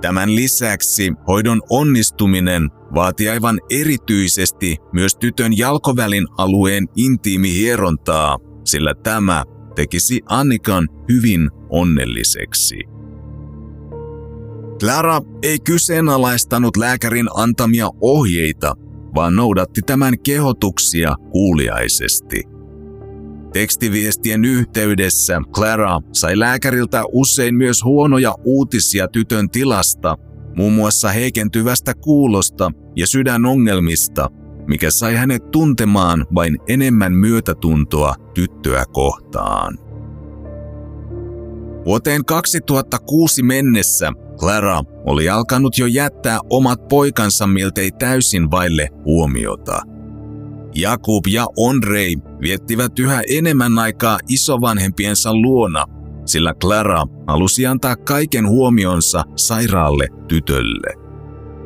Tämän 0.00 0.34
lisäksi 0.36 1.12
hoidon 1.28 1.62
onnistuminen 1.70 2.70
vaati 2.94 3.28
aivan 3.28 3.60
erityisesti 3.70 4.76
myös 4.92 5.16
tytön 5.16 5.58
jalkovälin 5.58 6.26
alueen 6.38 6.88
intiimihierontaa, 6.96 8.38
sillä 8.64 8.94
tämä 9.02 9.44
tekisi 9.74 10.20
Annikan 10.26 10.88
hyvin 11.08 11.50
onnelliseksi. 11.68 12.78
Clara 14.80 15.20
ei 15.42 15.58
kyseenalaistanut 15.58 16.76
lääkärin 16.76 17.28
antamia 17.34 17.88
ohjeita, 18.00 18.74
vaan 19.14 19.36
noudatti 19.36 19.80
tämän 19.86 20.14
kehotuksia 20.22 21.14
kuuliaisesti– 21.32 22.42
Tekstiviestien 23.52 24.44
yhteydessä 24.44 25.40
Clara 25.52 26.00
sai 26.12 26.38
lääkäriltä 26.38 27.02
usein 27.12 27.54
myös 27.54 27.84
huonoja 27.84 28.34
uutisia 28.44 29.08
tytön 29.08 29.50
tilasta, 29.50 30.16
muun 30.56 30.72
muassa 30.72 31.08
heikentyvästä 31.08 31.94
kuulosta 31.94 32.72
ja 32.96 33.06
sydänongelmista, 33.06 34.28
mikä 34.66 34.90
sai 34.90 35.14
hänet 35.14 35.50
tuntemaan 35.50 36.26
vain 36.34 36.58
enemmän 36.68 37.12
myötätuntoa 37.12 38.14
tyttöä 38.34 38.84
kohtaan. 38.92 39.78
Vuoteen 41.84 42.24
2006 42.24 43.42
mennessä 43.42 44.12
Clara 44.38 44.82
oli 45.06 45.28
alkanut 45.28 45.78
jo 45.78 45.86
jättää 45.86 46.38
omat 46.50 46.88
poikansa 46.88 47.46
miltei 47.46 47.90
täysin 47.90 48.50
vaille 48.50 48.88
huomiota– 49.04 49.82
Jakub 50.74 51.26
ja 51.26 51.46
Ondrei 51.56 52.16
viettivät 52.40 52.98
yhä 52.98 53.22
enemmän 53.28 53.78
aikaa 53.78 54.18
isovanhempiensa 54.28 55.34
luona, 55.34 55.84
sillä 56.24 56.54
Clara 56.54 57.06
halusi 57.26 57.66
antaa 57.66 57.96
kaiken 57.96 58.48
huomionsa 58.48 59.24
sairaalle 59.36 60.08
tytölle. 60.28 60.94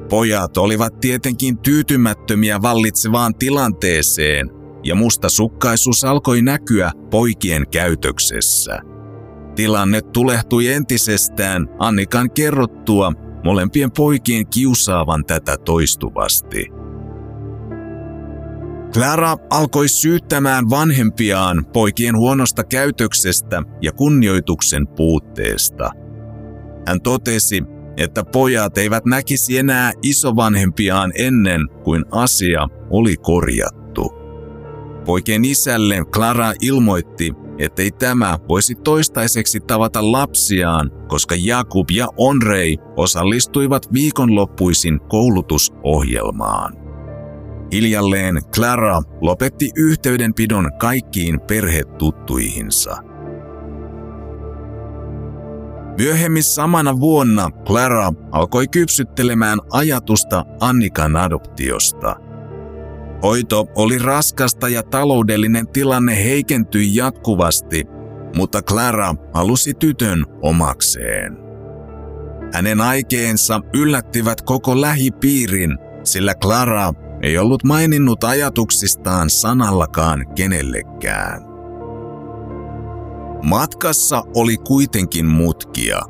Pojat 0.08 0.56
olivat 0.56 1.00
tietenkin 1.00 1.58
tyytymättömiä 1.58 2.62
vallitsevaan 2.62 3.34
tilanteeseen, 3.34 4.50
ja 4.84 4.94
mustasukkaisuus 4.94 6.04
alkoi 6.04 6.42
näkyä 6.42 6.92
poikien 7.10 7.66
käytöksessä. 7.70 8.78
Tilanne 9.56 10.00
tulehtui 10.00 10.66
entisestään 10.66 11.66
Annikan 11.78 12.30
kerrottua 12.30 13.12
molempien 13.44 13.90
poikien 13.92 14.46
kiusaavan 14.46 15.24
tätä 15.24 15.56
toistuvasti. 15.64 16.73
Clara 18.94 19.36
alkoi 19.50 19.88
syyttämään 19.88 20.70
vanhempiaan 20.70 21.66
poikien 21.72 22.16
huonosta 22.16 22.64
käytöksestä 22.64 23.62
ja 23.82 23.92
kunnioituksen 23.92 24.86
puutteesta. 24.86 25.90
Hän 26.86 27.00
totesi, 27.00 27.62
että 27.96 28.24
pojat 28.24 28.78
eivät 28.78 29.04
näkisi 29.04 29.58
enää 29.58 29.92
isovanhempiaan 30.02 31.12
ennen 31.18 31.60
kuin 31.84 32.04
asia 32.10 32.68
oli 32.90 33.16
korjattu. 33.16 34.12
Poikien 35.04 35.44
isälle 35.44 36.04
Clara 36.12 36.52
ilmoitti, 36.60 37.32
ettei 37.58 37.90
tämä 37.90 38.38
voisi 38.48 38.74
toistaiseksi 38.74 39.60
tavata 39.60 40.12
lapsiaan, 40.12 40.90
koska 41.08 41.34
Jakub 41.38 41.90
ja 41.90 42.08
Onrei 42.16 42.78
osallistuivat 42.96 43.92
viikonloppuisin 43.92 45.00
koulutusohjelmaan. 45.00 46.83
Hiljalleen 47.74 48.40
Clara 48.52 49.02
lopetti 49.20 49.70
yhteydenpidon 49.76 50.70
kaikkiin 50.78 51.40
perhetuttuihinsa. 51.40 52.96
Myöhemmin 55.98 56.42
samana 56.42 57.00
vuonna 57.00 57.50
Clara 57.66 58.12
alkoi 58.32 58.68
kypsyttelemään 58.68 59.58
ajatusta 59.70 60.44
Annikan 60.60 61.16
adoptiosta. 61.16 62.16
Hoito 63.22 63.66
oli 63.76 63.98
raskasta 63.98 64.68
ja 64.68 64.82
taloudellinen 64.82 65.68
tilanne 65.68 66.24
heikentyi 66.24 66.96
jatkuvasti, 66.96 67.84
mutta 68.36 68.62
Clara 68.62 69.14
halusi 69.32 69.74
tytön 69.74 70.26
omakseen. 70.42 71.36
Hänen 72.52 72.80
aikeensa 72.80 73.60
yllättivät 73.74 74.42
koko 74.42 74.80
lähipiirin, 74.80 75.78
sillä 76.04 76.34
Clara 76.34 76.92
ei 77.24 77.38
ollut 77.38 77.64
maininnut 77.64 78.24
ajatuksistaan 78.24 79.30
sanallakaan 79.30 80.26
kenellekään. 80.34 81.42
Matkassa 83.42 84.22
oli 84.36 84.56
kuitenkin 84.56 85.26
mutkia. 85.26 86.00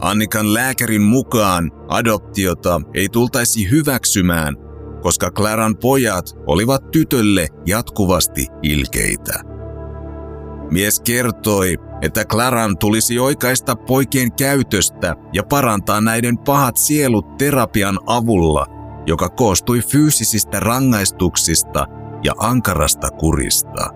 Annikan 0.00 0.54
lääkärin 0.54 1.02
mukaan 1.02 1.70
adoptiota 1.88 2.80
ei 2.94 3.08
tultaisi 3.08 3.70
hyväksymään, 3.70 4.56
koska 5.02 5.30
Claran 5.30 5.76
pojat 5.76 6.26
olivat 6.46 6.90
tytölle 6.90 7.48
jatkuvasti 7.66 8.46
ilkeitä. 8.62 9.40
Mies 10.70 11.00
kertoi, 11.00 11.76
että 12.02 12.24
Claran 12.24 12.78
tulisi 12.78 13.18
oikaista 13.18 13.76
poikien 13.76 14.32
käytöstä 14.32 15.16
ja 15.32 15.42
parantaa 15.42 16.00
näiden 16.00 16.38
pahat 16.38 16.76
sielut 16.76 17.36
terapian 17.36 17.98
avulla, 18.06 18.66
joka 19.06 19.28
koostui 19.28 19.80
fyysisistä 19.80 20.60
rangaistuksista 20.60 21.86
ja 22.24 22.32
ankarasta 22.38 23.10
kurista. 23.10 23.90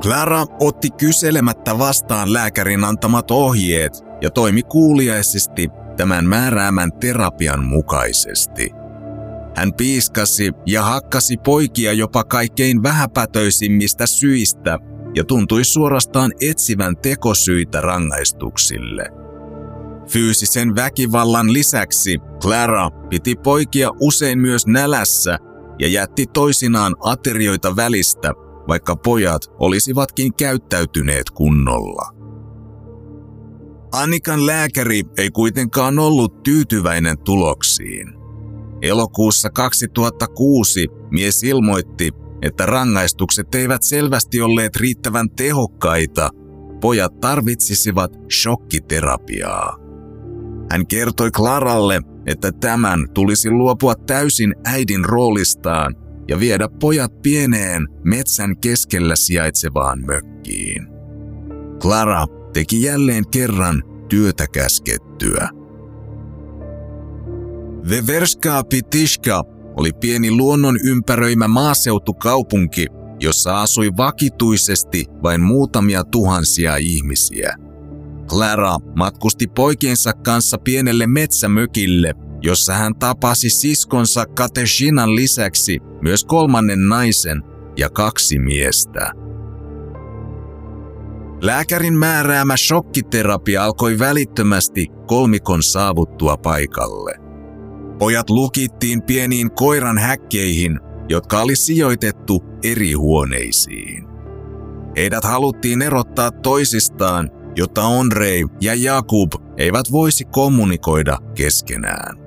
Clara 0.00 0.46
otti 0.60 0.90
kyselemättä 0.90 1.78
vastaan 1.78 2.32
lääkärin 2.32 2.84
antamat 2.84 3.30
ohjeet 3.30 3.92
ja 4.20 4.30
toimi 4.30 4.62
kuuliaisesti 4.62 5.68
tämän 5.96 6.24
määräämän 6.24 6.92
terapian 6.92 7.64
mukaisesti. 7.64 8.70
Hän 9.56 9.72
piiskasi 9.72 10.52
ja 10.66 10.82
hakkasi 10.82 11.36
poikia 11.36 11.92
jopa 11.92 12.24
kaikkein 12.24 12.82
vähäpätöisimmistä 12.82 14.06
syistä 14.06 14.78
ja 15.14 15.24
tuntui 15.24 15.64
suorastaan 15.64 16.32
etsivän 16.40 16.96
tekosyitä 16.96 17.80
rangaistuksille. 17.80 19.23
Fyysisen 20.08 20.76
väkivallan 20.76 21.52
lisäksi 21.52 22.18
Clara 22.40 22.90
piti 22.90 23.34
poikia 23.34 23.90
usein 24.00 24.38
myös 24.38 24.66
nälässä 24.66 25.38
ja 25.78 25.88
jätti 25.88 26.26
toisinaan 26.26 26.96
aterioita 27.00 27.76
välistä, 27.76 28.32
vaikka 28.68 28.96
pojat 28.96 29.42
olisivatkin 29.58 30.34
käyttäytyneet 30.34 31.30
kunnolla. 31.30 32.14
Annikan 33.92 34.46
lääkäri 34.46 35.02
ei 35.18 35.30
kuitenkaan 35.30 35.98
ollut 35.98 36.42
tyytyväinen 36.42 37.18
tuloksiin. 37.18 38.08
Elokuussa 38.82 39.50
2006 39.50 40.86
mies 41.10 41.42
ilmoitti, 41.42 42.10
että 42.42 42.66
rangaistukset 42.66 43.54
eivät 43.54 43.82
selvästi 43.82 44.40
olleet 44.40 44.76
riittävän 44.76 45.30
tehokkaita. 45.30 46.30
Pojat 46.80 47.20
tarvitsisivat 47.20 48.10
shokkiterapiaa. 48.42 49.83
Hän 50.74 50.86
kertoi 50.86 51.30
Claralle, 51.30 52.00
että 52.26 52.52
tämän 52.52 53.06
tulisi 53.14 53.50
luopua 53.50 53.94
täysin 53.94 54.54
äidin 54.64 55.04
roolistaan 55.04 55.94
ja 56.28 56.40
viedä 56.40 56.68
pojat 56.80 57.22
pieneen 57.22 57.88
metsän 58.04 58.56
keskellä 58.56 59.16
sijaitsevaan 59.16 60.04
mökkiin. 60.06 60.86
Clara 61.80 62.26
teki 62.52 62.82
jälleen 62.82 63.24
kerran 63.30 63.82
työtä 64.08 64.46
käskettyä. 64.52 65.48
Veverska 67.88 68.64
Pitishka 68.64 69.42
oli 69.76 69.92
pieni 69.92 70.30
luonnon 70.30 70.76
ympäröimä 70.84 71.48
maaseutukaupunki, 71.48 72.86
jossa 73.20 73.62
asui 73.62 73.90
vakituisesti 73.96 75.06
vain 75.22 75.40
muutamia 75.40 76.04
tuhansia 76.04 76.76
ihmisiä. 76.76 77.63
Clara 78.28 78.76
matkusti 78.96 79.46
poikiensa 79.46 80.12
kanssa 80.12 80.58
pienelle 80.58 81.06
metsämökille, 81.06 82.14
jossa 82.42 82.74
hän 82.74 82.94
tapasi 82.98 83.50
siskonsa 83.50 84.24
Katejinan 84.26 85.14
lisäksi 85.14 85.78
myös 86.02 86.24
kolmannen 86.24 86.88
naisen 86.88 87.42
ja 87.76 87.90
kaksi 87.90 88.38
miestä. 88.38 89.12
Lääkärin 91.42 91.98
määräämä 91.98 92.56
shokkiterapia 92.56 93.64
alkoi 93.64 93.98
välittömästi 93.98 94.86
kolmikon 95.06 95.62
saavuttua 95.62 96.36
paikalle. 96.36 97.14
Pojat 97.98 98.30
lukittiin 98.30 99.02
pieniin 99.02 99.50
koiran 99.50 99.98
häkkeihin, 99.98 100.80
jotka 101.08 101.40
oli 101.40 101.56
sijoitettu 101.56 102.44
eri 102.62 102.92
huoneisiin. 102.92 104.04
Heidät 104.96 105.24
haluttiin 105.24 105.82
erottaa 105.82 106.30
toisistaan, 106.30 107.30
jotta 107.56 107.82
Onrei 107.82 108.44
ja 108.60 108.74
Jakub 108.74 109.32
eivät 109.56 109.92
voisi 109.92 110.24
kommunikoida 110.24 111.18
keskenään. 111.34 112.24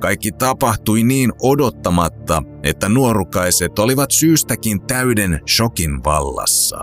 Kaikki 0.00 0.32
tapahtui 0.32 1.02
niin 1.02 1.32
odottamatta, 1.42 2.42
että 2.62 2.88
nuorukaiset 2.88 3.78
olivat 3.78 4.10
syystäkin 4.10 4.80
täyden 4.80 5.40
shokin 5.48 6.04
vallassa. 6.04 6.78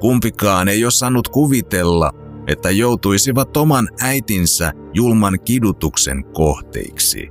Kumpikaan 0.00 0.68
ei 0.68 0.84
osannut 0.84 1.28
kuvitella, 1.28 2.10
että 2.46 2.70
joutuisivat 2.70 3.56
oman 3.56 3.88
äitinsä 4.00 4.72
julman 4.94 5.38
kidutuksen 5.44 6.24
kohteiksi. 6.24 7.28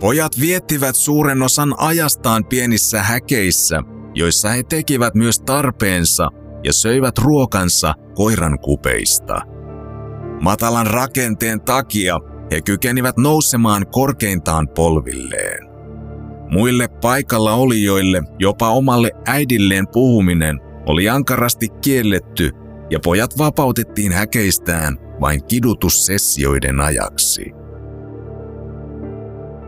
Pojat 0.00 0.40
viettivät 0.40 0.96
suuren 0.96 1.42
osan 1.42 1.74
ajastaan 1.78 2.44
pienissä 2.44 3.02
häkeissä, 3.02 3.82
joissa 4.14 4.48
he 4.48 4.62
tekivät 4.62 5.14
myös 5.14 5.40
tarpeensa 5.40 6.28
ja 6.66 6.72
söivät 6.72 7.18
ruokansa 7.18 7.94
koiran 8.14 8.58
kupeista. 8.58 9.40
Matalan 10.40 10.86
rakenteen 10.86 11.60
takia 11.60 12.18
he 12.52 12.60
kykenivät 12.60 13.16
nousemaan 13.16 13.86
korkeintaan 13.86 14.68
polvilleen. 14.68 15.68
Muille 16.50 16.88
paikalla 16.88 17.54
olijoille, 17.54 18.22
jopa 18.38 18.70
omalle 18.70 19.10
äidilleen 19.26 19.88
puhuminen, 19.92 20.60
oli 20.86 21.08
ankarasti 21.08 21.68
kielletty 21.68 22.50
ja 22.90 23.00
pojat 23.04 23.38
vapautettiin 23.38 24.12
häkeistään 24.12 24.96
vain 25.20 25.44
kidutussessioiden 25.44 26.80
ajaksi. 26.80 27.52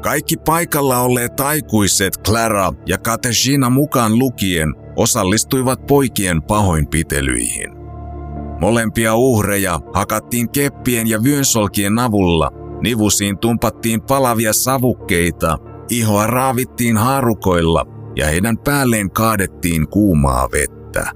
Kaikki 0.02 0.36
paikalla 0.36 1.00
olleet 1.00 1.40
aikuiset 1.40 2.12
Clara 2.26 2.72
ja 2.86 2.98
Katerina 2.98 3.70
mukaan 3.70 4.18
lukien 4.18 4.74
osallistuivat 4.98 5.86
poikien 5.86 6.42
pahoinpitelyihin. 6.42 7.70
Molempia 8.60 9.14
uhreja 9.14 9.80
hakattiin 9.94 10.50
keppien 10.50 11.06
ja 11.06 11.22
vyönsolkien 11.22 11.98
avulla, 11.98 12.50
nivusiin 12.82 13.38
tumpattiin 13.38 14.02
palavia 14.02 14.52
savukkeita, 14.52 15.58
ihoa 15.88 16.26
raavittiin 16.26 16.96
haarukoilla 16.96 17.84
ja 18.16 18.26
heidän 18.26 18.58
päälleen 18.58 19.10
kaadettiin 19.10 19.88
kuumaa 19.88 20.48
vettä. 20.52 21.10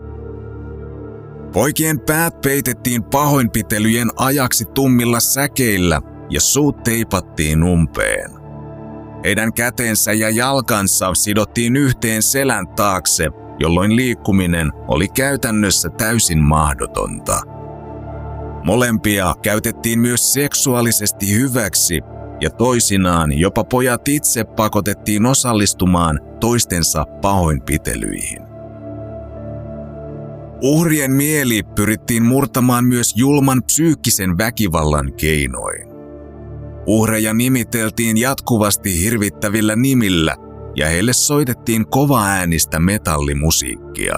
Poikien 1.53 2.01
päät 2.01 2.41
peitettiin 2.41 3.05
pahoinpitelyjen 3.05 4.09
ajaksi 4.17 4.65
tummilla 4.65 5.21
säkeillä 5.21 6.01
ja 6.31 6.41
suut 6.41 6.83
teipattiin 6.83 7.63
umpeen. 7.63 8.31
Heidän 9.25 9.53
kätensä 9.53 10.13
ja 10.13 10.31
jalkansa 10.31 11.15
sidottiin 11.15 11.77
yhteen 11.77 12.23
selän 12.23 12.69
taakse, 12.69 13.31
jolloin 13.59 13.97
liikkuminen 13.97 14.73
oli 14.89 15.09
käytännössä 15.09 15.91
täysin 15.91 16.43
mahdotonta. 16.43 17.41
Molempia 18.65 19.35
käytettiin 19.43 20.01
myös 20.01 20.33
seksuaalisesti 20.33 21.35
hyväksi 21.35 22.01
ja 22.41 22.51
toisinaan 22.51 23.39
jopa 23.39 23.65
pojat 23.65 24.09
itse 24.09 24.45
pakotettiin 24.45 25.27
osallistumaan 25.27 26.21
toistensa 26.41 27.05
pahoinpitelyihin. 27.23 28.43
Uhrien 30.63 31.13
mieli 31.13 31.63
pyrittiin 31.63 32.23
murtamaan 32.23 32.85
myös 32.85 33.13
julman 33.17 33.63
psyykkisen 33.63 34.39
väkivallan 34.39 35.13
keinoin. 35.13 35.89
Uhreja 36.87 37.35
nimiteltiin 37.35 38.17
jatkuvasti 38.19 39.01
hirvittävillä 39.01 39.77
nimillä 39.77 40.37
ja 40.77 40.89
heille 40.89 41.13
soitettiin 41.13 41.87
kovaäänistä 41.87 42.81
metallimusiikkia. 42.81 44.15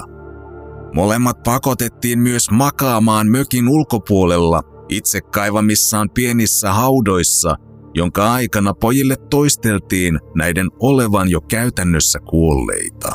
Molemmat 0.94 1.42
pakotettiin 1.42 2.18
myös 2.18 2.50
makaamaan 2.50 3.28
mökin 3.28 3.68
ulkopuolella 3.68 4.62
itse 4.88 5.20
kaivamissaan 5.20 6.10
pienissä 6.10 6.72
haudoissa, 6.72 7.56
jonka 7.94 8.32
aikana 8.32 8.74
pojille 8.74 9.16
toisteltiin 9.30 10.18
näiden 10.36 10.68
olevan 10.80 11.30
jo 11.30 11.40
käytännössä 11.40 12.18
kuolleita. 12.18 13.12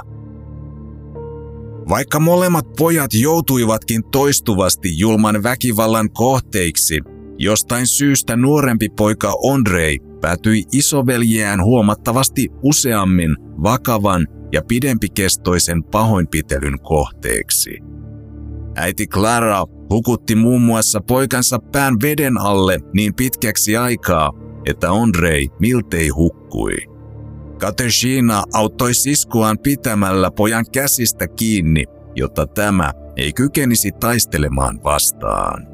Vaikka 1.89 2.19
molemmat 2.19 2.65
pojat 2.77 3.13
joutuivatkin 3.13 4.03
toistuvasti 4.11 4.99
julman 4.99 5.43
väkivallan 5.43 6.11
kohteiksi, 6.11 6.99
jostain 7.37 7.87
syystä 7.87 8.35
nuorempi 8.35 8.89
poika 8.89 9.33
Andrei 9.53 10.08
päätyi 10.21 10.63
isoveljeään 10.73 11.63
huomattavasti 11.63 12.47
useammin 12.63 13.35
vakavan 13.63 14.27
ja 14.53 14.61
pidempikestoisen 14.67 15.83
pahoinpitelyn 15.83 16.79
kohteeksi. 16.79 17.77
Äiti 18.75 19.07
Clara 19.07 19.65
hukutti 19.89 20.35
muun 20.35 20.61
muassa 20.61 21.01
poikansa 21.01 21.59
pään 21.71 21.95
veden 22.01 22.37
alle 22.37 22.79
niin 22.93 23.15
pitkäksi 23.15 23.77
aikaa, 23.77 24.31
että 24.65 24.91
Andrei 24.91 25.49
miltei 25.59 26.09
hukkui. 26.09 26.75
Katerina 27.59 28.43
auttoi 28.53 28.93
siskuaan 28.93 29.59
pitämällä 29.59 30.31
pojan 30.31 30.65
käsistä 30.73 31.27
kiinni, 31.27 31.83
jotta 32.15 32.47
tämä 32.47 32.91
ei 33.17 33.33
kykenisi 33.33 33.91
taistelemaan 33.91 34.83
vastaan. 34.83 35.68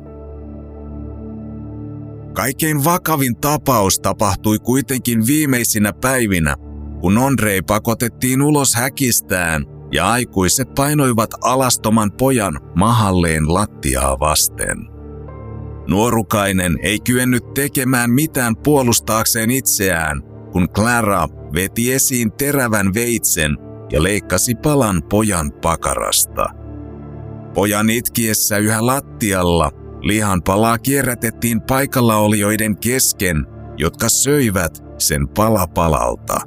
Kaikkein 2.35 2.83
vakavin 2.83 3.35
tapaus 3.35 3.99
tapahtui 3.99 4.59
kuitenkin 4.59 5.27
viimeisinä 5.27 5.93
päivinä, 5.93 6.55
kun 7.01 7.17
Andrei 7.17 7.61
pakotettiin 7.61 8.41
ulos 8.41 8.75
häkistään 8.75 9.65
ja 9.91 10.11
aikuiset 10.11 10.73
painoivat 10.75 11.29
alastoman 11.41 12.11
pojan 12.11 12.59
mahalleen 12.75 13.53
lattiaa 13.53 14.19
vasten. 14.19 14.77
Nuorukainen 15.87 16.77
ei 16.81 16.99
kyennyt 16.99 17.53
tekemään 17.53 18.11
mitään 18.11 18.55
puolustaakseen 18.57 19.51
itseään, 19.51 20.21
kun 20.51 20.69
Clara 20.69 21.27
veti 21.53 21.93
esiin 21.93 22.31
terävän 22.31 22.93
veitsen 22.93 23.57
ja 23.91 24.03
leikkasi 24.03 24.55
palan 24.55 25.03
pojan 25.09 25.51
pakarasta. 25.51 26.45
Pojan 27.53 27.89
itkiessä 27.89 28.57
yhä 28.57 28.85
lattialla 28.85 29.84
lihan 30.05 30.43
palaa 30.43 30.77
kierrätettiin 30.77 31.61
paikallaolijoiden 31.61 32.77
kesken, 32.77 33.45
jotka 33.77 34.09
söivät 34.09 34.83
sen 34.97 35.27
palapalalta. 35.27 36.37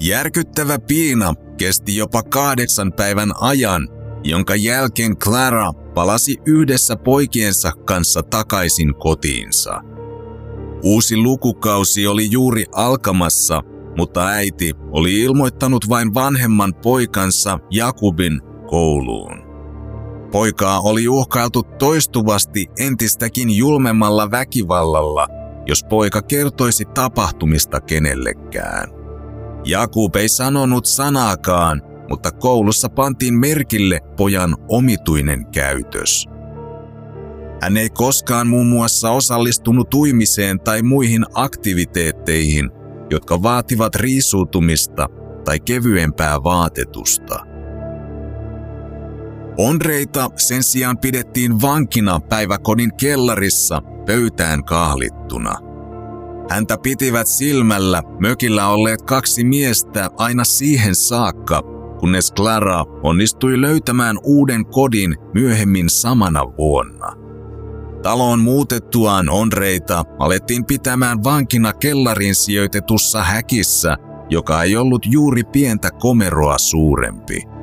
Järkyttävä 0.00 0.78
piina 0.78 1.34
kesti 1.56 1.96
jopa 1.96 2.22
kahdeksan 2.22 2.92
päivän 2.92 3.32
ajan, 3.40 3.88
jonka 4.24 4.54
jälkeen 4.54 5.16
Clara 5.16 5.72
palasi 5.72 6.36
yhdessä 6.46 6.96
poikiensa 6.96 7.72
kanssa 7.72 8.22
takaisin 8.22 8.94
kotiinsa. 8.94 9.80
Uusi 10.82 11.16
lukukausi 11.16 12.06
oli 12.06 12.30
juuri 12.30 12.64
alkamassa, 12.72 13.62
mutta 13.96 14.26
äiti 14.26 14.72
oli 14.90 15.20
ilmoittanut 15.20 15.88
vain 15.88 16.14
vanhemman 16.14 16.74
poikansa 16.74 17.58
Jakubin 17.70 18.40
kouluun. 18.66 19.43
Poikaa 20.34 20.80
oli 20.80 21.08
uhkailtu 21.08 21.62
toistuvasti 21.62 22.66
entistäkin 22.78 23.50
julmemmalla 23.50 24.30
väkivallalla, 24.30 25.26
jos 25.66 25.84
poika 25.84 26.22
kertoisi 26.22 26.84
tapahtumista 26.84 27.80
kenellekään. 27.80 28.88
Jakub 29.64 30.16
ei 30.16 30.28
sanonut 30.28 30.86
sanaakaan, 30.86 31.82
mutta 32.08 32.30
koulussa 32.32 32.88
pantiin 32.88 33.34
merkille 33.34 34.00
pojan 34.16 34.56
omituinen 34.68 35.46
käytös. 35.46 36.26
Hän 37.62 37.76
ei 37.76 37.90
koskaan 37.90 38.46
muun 38.46 38.66
muassa 38.66 39.10
osallistunut 39.10 39.94
uimiseen 39.94 40.60
tai 40.60 40.82
muihin 40.82 41.24
aktiviteetteihin, 41.34 42.70
jotka 43.10 43.42
vaativat 43.42 43.94
riisuutumista 43.94 45.06
tai 45.44 45.60
kevyempää 45.60 46.42
vaatetusta. 46.42 47.53
Onreita 49.58 50.30
sen 50.36 50.62
sijaan 50.62 50.98
pidettiin 50.98 51.62
vankina 51.62 52.20
päiväkodin 52.20 52.96
kellarissa 52.96 53.82
pöytään 54.06 54.64
kahlittuna. 54.64 55.54
Häntä 56.50 56.78
pitivät 56.82 57.26
silmällä 57.26 58.02
mökillä 58.18 58.68
olleet 58.68 59.02
kaksi 59.02 59.44
miestä 59.44 60.10
aina 60.16 60.44
siihen 60.44 60.94
saakka, 60.94 61.62
kunnes 62.00 62.32
Clara 62.32 62.84
onnistui 63.02 63.60
löytämään 63.60 64.16
uuden 64.24 64.66
kodin 64.66 65.16
myöhemmin 65.34 65.90
samana 65.90 66.42
vuonna. 66.58 67.12
Taloon 68.02 68.40
muutettuaan 68.40 69.28
onreita 69.28 70.04
alettiin 70.18 70.64
pitämään 70.64 71.24
vankina 71.24 71.72
kellarin 71.72 72.34
sijoitetussa 72.34 73.22
häkissä, 73.22 73.96
joka 74.30 74.62
ei 74.62 74.76
ollut 74.76 75.06
juuri 75.06 75.44
pientä 75.44 75.90
komeroa 75.90 76.58
suurempi. 76.58 77.53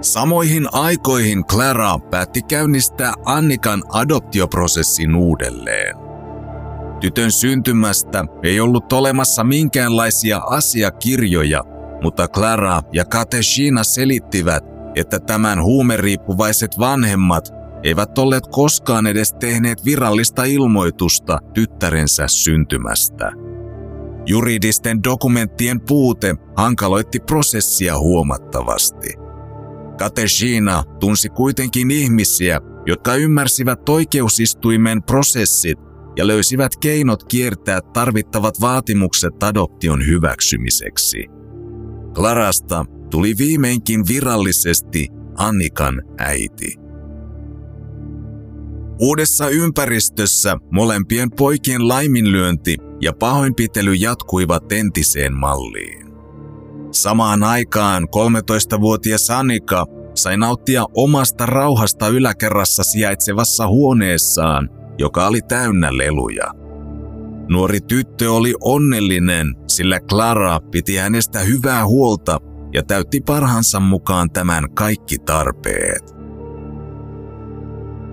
Samoihin 0.00 0.68
aikoihin 0.72 1.44
Clara 1.44 1.98
päätti 1.98 2.42
käynnistää 2.42 3.12
Annikan 3.24 3.82
adoptioprosessin 3.88 5.14
uudelleen. 5.14 5.96
Tytön 7.00 7.32
syntymästä 7.32 8.24
ei 8.42 8.60
ollut 8.60 8.92
olemassa 8.92 9.44
minkäänlaisia 9.44 10.38
asiakirjoja, 10.38 11.64
mutta 12.02 12.28
Clara 12.28 12.82
ja 12.92 13.04
Kateshina 13.04 13.84
selittivät, 13.84 14.64
että 14.94 15.20
tämän 15.20 15.62
huumeriippuvaiset 15.62 16.78
vanhemmat 16.78 17.52
eivät 17.82 18.18
olleet 18.18 18.44
koskaan 18.46 19.06
edes 19.06 19.32
tehneet 19.32 19.84
virallista 19.84 20.44
ilmoitusta 20.44 21.38
tyttärensä 21.54 22.28
syntymästä. 22.28 23.32
Juridisten 24.26 25.04
dokumenttien 25.04 25.80
puute 25.80 26.34
hankaloitti 26.56 27.20
prosessia 27.20 27.98
huomattavasti. 27.98 29.29
Kateshina 30.00 30.84
tunsi 31.00 31.28
kuitenkin 31.28 31.90
ihmisiä, 31.90 32.60
jotka 32.86 33.14
ymmärsivät 33.14 33.88
oikeusistuimen 33.88 35.02
prosessit 35.02 35.78
ja 36.16 36.26
löysivät 36.26 36.72
keinot 36.76 37.24
kiertää 37.24 37.80
tarvittavat 37.92 38.60
vaatimukset 38.60 39.42
adoption 39.42 40.06
hyväksymiseksi. 40.06 41.26
Clarasta 42.14 42.84
tuli 43.10 43.34
viimeinkin 43.38 44.08
virallisesti 44.08 45.08
Annikan 45.36 46.02
äiti. 46.18 46.74
Uudessa 49.00 49.48
ympäristössä 49.48 50.56
molempien 50.70 51.30
poikien 51.30 51.88
laiminlyönti 51.88 52.76
ja 53.00 53.12
pahoinpitely 53.12 53.94
jatkuivat 53.94 54.72
entiseen 54.72 55.34
malliin. 55.34 55.99
Samaan 56.92 57.42
aikaan 57.42 58.02
13-vuotias 58.04 59.30
Annika 59.30 59.86
sai 60.14 60.36
nauttia 60.36 60.84
omasta 60.96 61.46
rauhasta 61.46 62.08
yläkerrassa 62.08 62.82
sijaitsevassa 62.82 63.68
huoneessaan, 63.68 64.68
joka 64.98 65.26
oli 65.26 65.40
täynnä 65.42 65.96
leluja. 65.96 66.44
Nuori 67.48 67.80
tyttö 67.80 68.32
oli 68.32 68.54
onnellinen, 68.60 69.54
sillä 69.66 70.00
Clara 70.00 70.60
piti 70.60 70.96
hänestä 70.96 71.38
hyvää 71.38 71.86
huolta 71.86 72.38
ja 72.74 72.82
täytti 72.82 73.20
parhansa 73.20 73.80
mukaan 73.80 74.30
tämän 74.30 74.74
kaikki 74.74 75.18
tarpeet. 75.18 76.14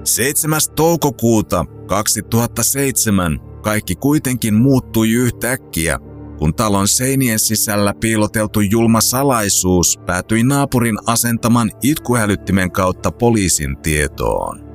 7. 0.04 0.62
toukokuuta 0.76 1.66
2007 1.88 3.40
kaikki 3.64 3.96
kuitenkin 3.96 4.54
muuttui 4.54 5.12
yhtäkkiä, 5.12 6.00
kun 6.38 6.54
talon 6.54 6.88
seinien 6.88 7.40
sisällä 7.40 7.94
piiloteltu 8.02 8.62
julma 8.62 9.02
salaisuus 9.02 10.00
päätyi 10.06 10.44
naapurin 10.44 10.98
asentaman 11.06 11.72
itkuhälyttimen 11.84 12.72
kautta 12.72 13.12
poliisin 13.12 13.78
tietoon. 13.78 14.68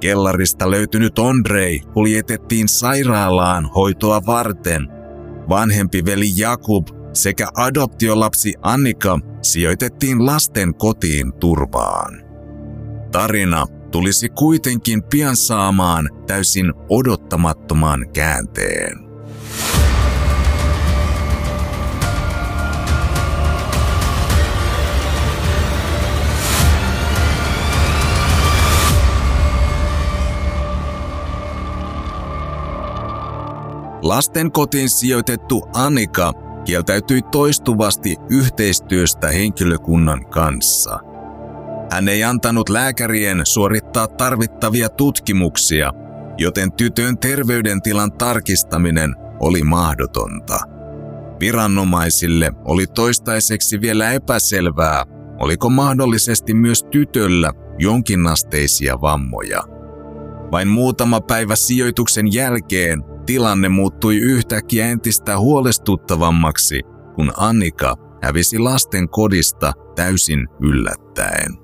Kellarista 0.00 0.70
löytynyt 0.70 1.18
Andrei 1.18 1.80
kuljetettiin 1.80 2.68
sairaalaan 2.68 3.70
hoitoa 3.74 4.20
varten. 4.26 4.88
Vanhempi 5.48 6.04
veli 6.04 6.30
Jakub 6.36 6.88
sekä 7.12 7.48
adoptiolapsi 7.54 8.54
Annika 8.62 9.18
sijoitettiin 9.42 10.26
lasten 10.26 10.74
kotiin 10.74 11.32
turvaan. 11.32 12.22
Tarina 13.12 13.66
tulisi 13.90 14.28
kuitenkin 14.28 15.02
pian 15.02 15.36
saamaan 15.36 16.08
täysin 16.26 16.72
odottamattoman 16.88 18.06
käänteen. 18.12 19.06
Lasten 34.02 34.52
kotiin 34.52 34.90
sijoitettu 34.90 35.68
Annika 35.74 36.32
kieltäytyi 36.64 37.22
toistuvasti 37.22 38.16
yhteistyöstä 38.30 39.28
henkilökunnan 39.28 40.26
kanssa. 40.26 40.98
Hän 41.92 42.08
ei 42.08 42.24
antanut 42.24 42.68
lääkärien 42.68 43.40
suorittaa 43.44 44.06
tarvittavia 44.08 44.88
tutkimuksia, 44.88 45.92
joten 46.38 46.72
tytön 46.72 47.18
terveydentilan 47.18 48.12
tarkistaminen 48.12 49.16
oli 49.40 49.62
mahdotonta. 49.62 50.58
Viranomaisille 51.40 52.52
oli 52.64 52.86
toistaiseksi 52.86 53.80
vielä 53.80 54.12
epäselvää, 54.12 55.04
oliko 55.38 55.70
mahdollisesti 55.70 56.54
myös 56.54 56.84
tytöllä 56.90 57.52
jonkinasteisia 57.78 59.00
vammoja. 59.00 59.62
Vain 60.52 60.68
muutama 60.68 61.20
päivä 61.20 61.56
sijoituksen 61.56 62.32
jälkeen 62.32 63.15
tilanne 63.26 63.68
muuttui 63.68 64.16
yhtäkkiä 64.16 64.86
entistä 64.86 65.38
huolestuttavammaksi, 65.38 66.80
kun 67.14 67.32
Annika 67.36 67.94
hävisi 68.22 68.58
lasten 68.58 69.08
kodista 69.08 69.72
täysin 69.94 70.48
yllättäen. 70.60 71.58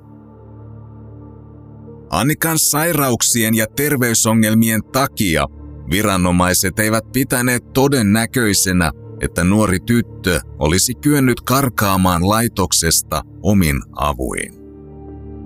Annikan 2.10 2.58
sairauksien 2.58 3.54
ja 3.54 3.66
terveysongelmien 3.76 4.80
takia 4.92 5.46
viranomaiset 5.90 6.78
eivät 6.78 7.04
pitäneet 7.12 7.72
todennäköisenä, 7.72 8.92
että 9.20 9.44
nuori 9.44 9.80
tyttö 9.80 10.40
olisi 10.58 10.94
kyennyt 10.94 11.40
karkaamaan 11.40 12.28
laitoksesta 12.28 13.22
omin 13.42 13.82
avuin. 13.96 14.52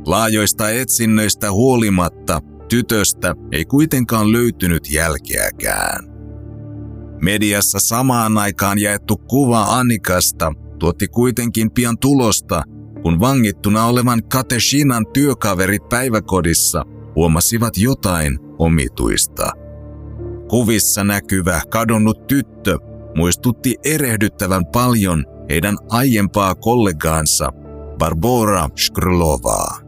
Laajoista 0.06 0.70
etsinnöistä 0.70 1.52
huolimatta 1.52 2.40
tytöstä 2.68 3.34
ei 3.52 3.64
kuitenkaan 3.64 4.32
löytynyt 4.32 4.90
jälkeäkään. 4.90 6.04
Mediassa 7.22 7.78
samaan 7.78 8.38
aikaan 8.38 8.78
jaettu 8.78 9.16
kuva 9.16 9.62
Annikasta 9.62 10.52
tuotti 10.78 11.08
kuitenkin 11.08 11.70
pian 11.70 11.98
tulosta, 11.98 12.62
kun 13.02 13.20
vangittuna 13.20 13.86
olevan 13.86 14.22
Kateshinan 14.28 15.06
työkaverit 15.12 15.88
päiväkodissa 15.88 16.84
huomasivat 17.14 17.78
jotain 17.78 18.38
omituista. 18.58 19.50
Kuvissa 20.48 21.04
näkyvä 21.04 21.60
kadonnut 21.70 22.26
tyttö 22.26 22.78
muistutti 23.16 23.74
erehdyttävän 23.84 24.66
paljon 24.66 25.24
heidän 25.50 25.76
aiempaa 25.88 26.54
kollegaansa 26.54 27.52
Barbora 27.98 28.68
Shkrulovaa. 28.78 29.85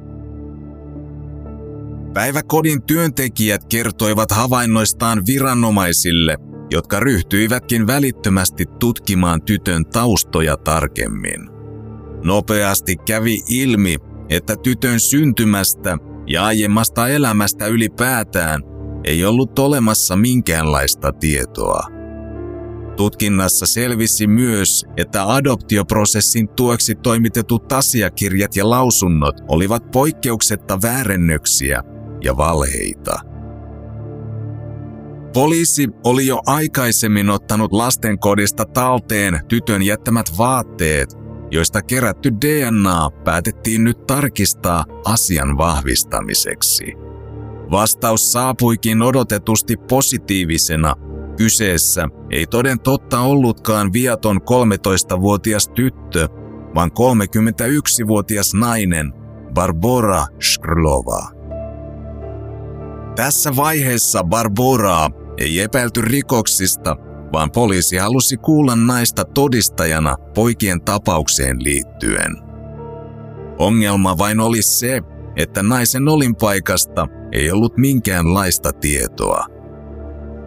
Päiväkodin 2.14 2.82
työntekijät 2.82 3.64
kertoivat 3.64 4.30
havainnoistaan 4.30 5.22
viranomaisille, 5.26 6.36
jotka 6.70 7.00
ryhtyivätkin 7.00 7.86
välittömästi 7.86 8.64
tutkimaan 8.80 9.42
tytön 9.42 9.86
taustoja 9.86 10.56
tarkemmin. 10.56 11.50
Nopeasti 12.24 12.96
kävi 12.96 13.40
ilmi, 13.48 13.96
että 14.28 14.56
tytön 14.56 15.00
syntymästä 15.00 15.98
ja 16.26 16.44
aiemmasta 16.44 17.08
elämästä 17.08 17.66
ylipäätään 17.66 18.62
ei 19.04 19.24
ollut 19.24 19.58
olemassa 19.58 20.16
minkäänlaista 20.16 21.12
tietoa. 21.12 21.80
Tutkinnassa 22.96 23.66
selvisi 23.66 24.26
myös, 24.26 24.86
että 24.96 25.34
adoptioprosessin 25.34 26.48
tueksi 26.48 26.94
toimitetut 26.94 27.72
asiakirjat 27.72 28.56
ja 28.56 28.70
lausunnot 28.70 29.34
olivat 29.48 29.90
poikkeuksetta 29.90 30.82
väärennöksiä 30.82 31.82
ja 32.24 32.36
valheita. 32.36 33.20
Poliisi 35.34 35.88
oli 36.04 36.26
jo 36.26 36.40
aikaisemmin 36.46 37.30
ottanut 37.30 37.72
lastenkodista 37.72 38.64
talteen 38.64 39.40
tytön 39.48 39.82
jättämät 39.82 40.26
vaatteet, 40.38 41.08
joista 41.50 41.82
kerätty 41.82 42.32
DNA 42.40 43.10
päätettiin 43.24 43.84
nyt 43.84 44.06
tarkistaa 44.06 44.84
asian 45.04 45.58
vahvistamiseksi. 45.58 46.94
Vastaus 47.70 48.32
saapuikin 48.32 49.02
odotetusti 49.02 49.76
positiivisena. 49.76 50.94
Kyseessä 51.36 52.08
ei 52.30 52.46
toden 52.46 52.80
totta 52.80 53.20
ollutkaan 53.20 53.92
viaton 53.92 54.36
13-vuotias 54.36 55.68
tyttö, 55.68 56.28
vaan 56.74 56.90
31-vuotias 56.90 58.54
nainen, 58.54 59.12
Barbora 59.54 60.26
Shkrlova. 60.42 61.37
Tässä 63.18 63.56
vaiheessa 63.56 64.24
Barboraa 64.24 65.10
ei 65.38 65.60
epäilty 65.60 66.00
rikoksista, 66.00 66.96
vaan 67.32 67.50
poliisi 67.50 67.96
halusi 67.96 68.36
kuulla 68.36 68.76
naista 68.76 69.24
todistajana 69.24 70.16
poikien 70.34 70.80
tapaukseen 70.80 71.64
liittyen. 71.64 72.36
Ongelma 73.58 74.18
vain 74.18 74.40
oli 74.40 74.62
se, 74.62 75.02
että 75.36 75.62
naisen 75.62 76.08
olinpaikasta 76.08 77.06
ei 77.32 77.50
ollut 77.50 77.76
minkäänlaista 77.76 78.72
tietoa. 78.72 79.46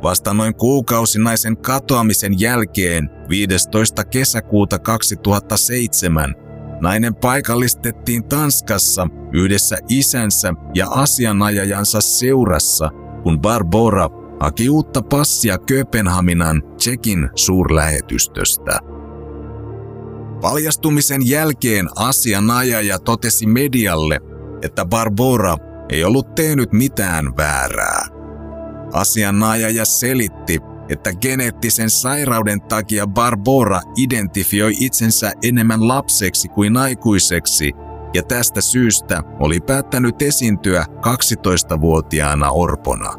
Vasta 0.04 0.34
noin 0.34 0.56
kuukausi 0.56 1.20
naisen 1.20 1.58
katoamisen 1.58 2.40
jälkeen 2.40 3.10
15. 3.30 4.04
kesäkuuta 4.04 4.80
2007 4.80 6.36
Nainen 6.82 7.15
paikallistettiin 7.15 8.24
Tanskassa 8.24 9.08
yhdessä 9.34 9.78
isänsä 9.89 10.54
ja 10.76 10.88
asianajajansa 10.89 12.02
seurassa, 12.02 12.89
kun 13.24 13.41
Barbora 13.41 14.10
haki 14.39 14.70
uutta 14.70 15.02
passia 15.02 15.58
Kööpenhaminan 15.58 16.62
Tsekin 16.78 17.30
suurlähetystöstä. 17.36 18.80
Paljastumisen 20.41 21.28
jälkeen 21.28 21.88
asianajaja 21.96 23.00
totesi 23.00 23.46
medialle, 23.46 24.20
että 24.62 24.86
Barbora 24.86 25.58
ei 25.89 26.04
ollut 26.04 26.36
tehnyt 26.36 26.74
mitään 26.74 27.38
väärää. 27.38 28.06
Asianajaja 28.94 29.86
selitti, 29.86 30.60
että 30.89 31.13
geneettisen 31.13 31.89
sairauden 31.89 32.62
takia 32.62 33.08
Barbora 33.08 33.82
identifioi 33.98 34.74
itsensä 34.80 35.32
enemmän 35.44 35.88
lapseksi 35.88 36.50
kuin 36.50 36.78
aikuiseksi 36.78 37.72
ja 38.13 38.24
tästä 38.24 38.62
syystä 38.62 39.24
oli 39.39 39.60
päättänyt 39.60 40.22
esiintyä 40.22 40.86
12-vuotiaana 40.98 42.52
orpona. 42.52 43.13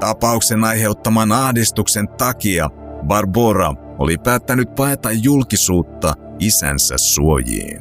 Tapauksen 0.00 0.64
aiheuttaman 0.64 1.32
ahdistuksen 1.32 2.08
takia 2.08 2.70
Barbora 3.06 3.74
oli 3.98 4.18
päättänyt 4.18 4.74
paeta 4.74 5.10
julkisuutta 5.12 6.14
isänsä 6.38 6.98
suojiin. 6.98 7.80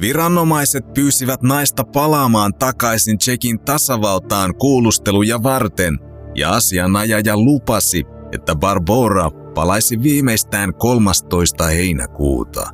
Viranomaiset 0.00 0.94
pyysivät 0.94 1.42
naista 1.42 1.84
palaamaan 1.84 2.54
takaisin 2.54 3.18
Tsekin 3.18 3.60
tasavaltaan 3.60 4.54
kuulusteluja 4.54 5.42
varten– 5.42 5.98
ja 6.40 6.50
asianajaja 6.50 7.36
lupasi, 7.36 8.04
että 8.32 8.56
Barbora 8.56 9.30
palaisi 9.30 10.02
viimeistään 10.02 10.74
13. 10.74 11.64
heinäkuuta. 11.64 12.70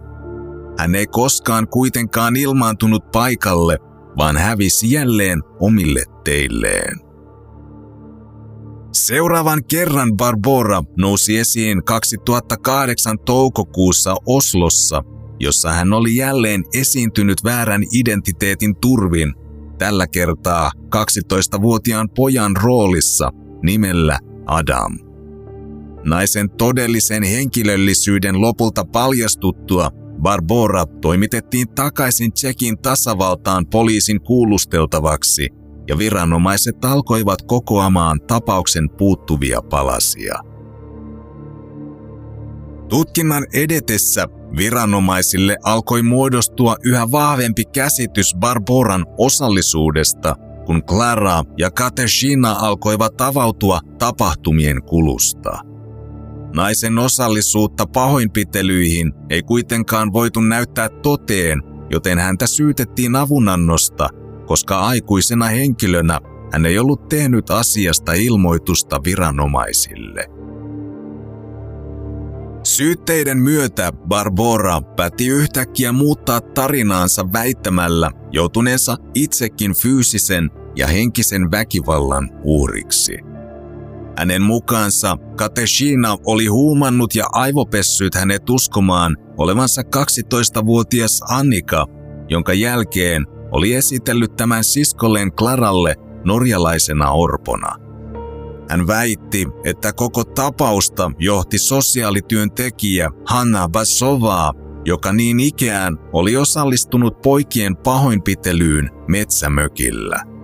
Hän 0.79 0.95
ei 0.95 1.07
koskaan 1.07 1.69
kuitenkaan 1.69 2.37
ilmaantunut 2.37 3.11
paikalle, 3.13 3.79
vaan 4.19 4.37
hävisi 4.37 4.93
jälleen 4.93 5.43
omille 5.61 6.05
teilleen. 6.25 7.01
Seuraavan 8.93 9.65
kerran 9.65 10.17
Barbora 10.17 10.83
nousi 10.99 11.39
esiin 11.39 11.85
2008 11.85 13.19
toukokuussa 13.19 14.15
Oslossa, 14.27 15.03
jossa 15.41 15.73
hän 15.73 15.93
oli 15.93 16.17
jälleen 16.17 16.65
esiintynyt 16.75 17.45
väärän 17.45 17.83
identiteetin 17.93 18.77
turvin, 18.81 19.35
tällä 19.79 20.07
kertaa 20.07 20.71
12-vuotiaan 20.97 22.09
pojan 22.17 22.57
roolissa– 22.57 23.31
nimellä 23.63 24.19
Adam. 24.47 24.99
Naisen 26.05 26.51
todellisen 26.51 27.23
henkilöllisyyden 27.23 28.41
lopulta 28.41 28.85
paljastuttua 28.85 29.91
Barbora 30.23 30.87
toimitettiin 30.87 31.69
takaisin 31.69 32.33
Tsekin 32.33 32.79
tasavaltaan 32.79 33.67
poliisin 33.67 34.21
kuulusteltavaksi 34.21 35.49
ja 35.89 35.99
viranomaiset 35.99 36.85
alkoivat 36.85 37.43
kokoamaan 37.43 38.21
tapauksen 38.21 38.91
puuttuvia 38.91 39.63
palasia. 39.63 40.39
Tutkinnan 42.89 43.47
edetessä 43.55 44.29
viranomaisille 44.57 45.57
alkoi 45.65 46.03
muodostua 46.03 46.77
yhä 46.85 47.11
vahvempi 47.11 47.65
käsitys 47.65 48.35
Barboran 48.39 49.07
osallisuudesta 49.19 50.37
kun 50.67 50.83
Clara 50.83 51.43
ja 51.59 51.71
Katerina 51.71 52.53
alkoivat 52.53 53.21
avautua 53.21 53.81
tapahtumien 53.99 54.83
kulusta. 54.83 55.59
Naisen 56.55 56.99
osallisuutta 56.99 57.87
pahoinpitelyihin 57.87 59.13
ei 59.31 59.43
kuitenkaan 59.43 60.13
voitu 60.13 60.41
näyttää 60.41 60.89
toteen, 60.89 61.63
joten 61.91 62.19
häntä 62.19 62.47
syytettiin 62.47 63.17
avunannosta, 63.17 64.09
koska 64.47 64.79
aikuisena 64.79 65.47
henkilönä 65.47 66.21
hän 66.53 66.67
ei 66.67 66.79
ollut 66.79 67.09
tehnyt 67.09 67.51
asiasta 67.51 68.13
ilmoitusta 68.13 69.01
viranomaisille. 69.05 70.27
Syytteiden 72.63 73.39
myötä 73.39 73.93
Barbora 73.93 74.81
päätti 74.81 75.27
yhtäkkiä 75.27 75.93
muuttaa 75.93 76.41
tarinaansa 76.41 77.33
väittämällä 77.33 78.11
joutuneensa 78.33 78.97
itsekin 79.15 79.75
fyysisen 79.75 80.51
ja 80.77 80.87
henkisen 80.87 81.51
väkivallan 81.51 82.31
uhriksi. 82.43 83.19
Hänen 84.19 84.43
mukaansa 84.43 85.17
Kateshina 85.37 86.17
oli 86.27 86.47
huumannut 86.47 87.15
ja 87.15 87.25
aivopessyt 87.33 88.15
hänet 88.15 88.51
uskomaan 88.51 89.17
olevansa 89.37 89.83
12-vuotias 89.83 91.21
Annika, 91.31 91.87
jonka 92.29 92.55
jälkeen 92.55 93.27
oli 93.53 93.75
esitellyt 93.75 94.37
tämän 94.37 94.65
siskolleen 94.65 95.33
Klaralle 95.33 95.95
norjalaisena 96.25 97.11
orpona– 97.11 97.77
hän 98.71 98.87
väitti, 98.87 99.49
että 99.65 99.93
koko 99.93 100.25
tapausta 100.25 101.11
johti 101.19 101.59
sosiaalityöntekijä 101.59 103.11
Hanna 103.27 103.69
Basovaa, 103.69 104.53
joka 104.85 105.13
niin 105.13 105.41
ikään 105.41 105.97
oli 106.13 106.37
osallistunut 106.37 107.23
poikien 107.23 107.77
pahoinpitelyyn 107.77 108.91
metsämökillä. 109.09 110.36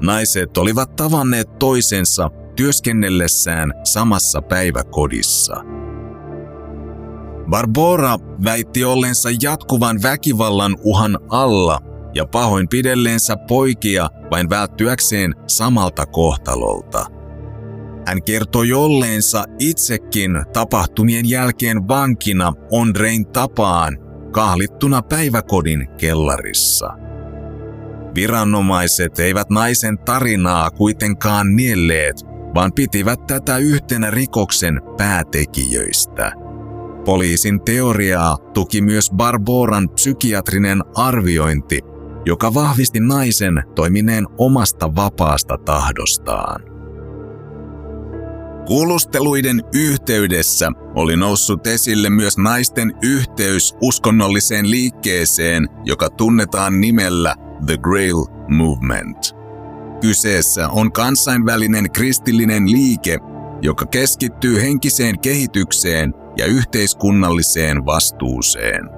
Naiset 0.00 0.58
olivat 0.58 0.96
tavanneet 0.96 1.58
toisensa 1.58 2.30
työskennellessään 2.56 3.72
samassa 3.84 4.42
päiväkodissa. 4.42 5.56
Barbora 7.50 8.18
väitti 8.44 8.84
ollensa 8.84 9.28
jatkuvan 9.42 10.02
väkivallan 10.02 10.76
uhan 10.82 11.18
alla 11.28 11.78
ja 12.14 12.26
pahoinpidelleensä 12.26 13.36
poikia 13.48 14.08
vain 14.30 14.50
välttyäkseen 14.50 15.34
samalta 15.46 16.06
kohtalolta. 16.06 17.06
Hän 18.06 18.22
kertoi 18.22 18.72
olleensa 18.72 19.44
itsekin 19.58 20.30
tapahtumien 20.52 21.28
jälkeen 21.28 21.88
vankina 21.88 22.52
Ondrein 22.72 23.26
tapaan 23.26 23.98
kahlittuna 24.32 25.02
päiväkodin 25.02 25.88
kellarissa. 25.98 27.09
Viranomaiset 28.14 29.18
eivät 29.18 29.50
naisen 29.50 29.98
tarinaa 29.98 30.70
kuitenkaan 30.70 31.56
nielleet, 31.56 32.16
vaan 32.54 32.72
pitivät 32.72 33.26
tätä 33.26 33.56
yhtenä 33.56 34.10
rikoksen 34.10 34.80
päätekijöistä. 34.96 36.32
Poliisin 37.04 37.60
teoriaa 37.60 38.36
tuki 38.54 38.80
myös 38.80 39.10
Barboran 39.16 39.88
psykiatrinen 39.88 40.80
arviointi, 40.94 41.80
joka 42.26 42.54
vahvisti 42.54 43.00
naisen 43.00 43.62
toimineen 43.74 44.26
omasta 44.38 44.96
vapaasta 44.96 45.58
tahdostaan. 45.64 46.62
Kuulusteluiden 48.66 49.62
yhteydessä 49.74 50.70
oli 50.94 51.16
noussut 51.16 51.66
esille 51.66 52.10
myös 52.10 52.38
naisten 52.38 52.92
yhteys 53.02 53.74
uskonnolliseen 53.82 54.70
liikkeeseen, 54.70 55.68
joka 55.84 56.10
tunnetaan 56.10 56.80
nimellä 56.80 57.34
The 57.66 57.78
Grail 57.78 58.26
Movement. 58.48 59.36
Kyseessä 60.00 60.68
on 60.68 60.92
kansainvälinen 60.92 61.90
kristillinen 61.90 62.72
liike, 62.72 63.18
joka 63.62 63.86
keskittyy 63.86 64.62
henkiseen 64.62 65.20
kehitykseen 65.20 66.14
ja 66.36 66.46
yhteiskunnalliseen 66.46 67.86
vastuuseen. 67.86 68.90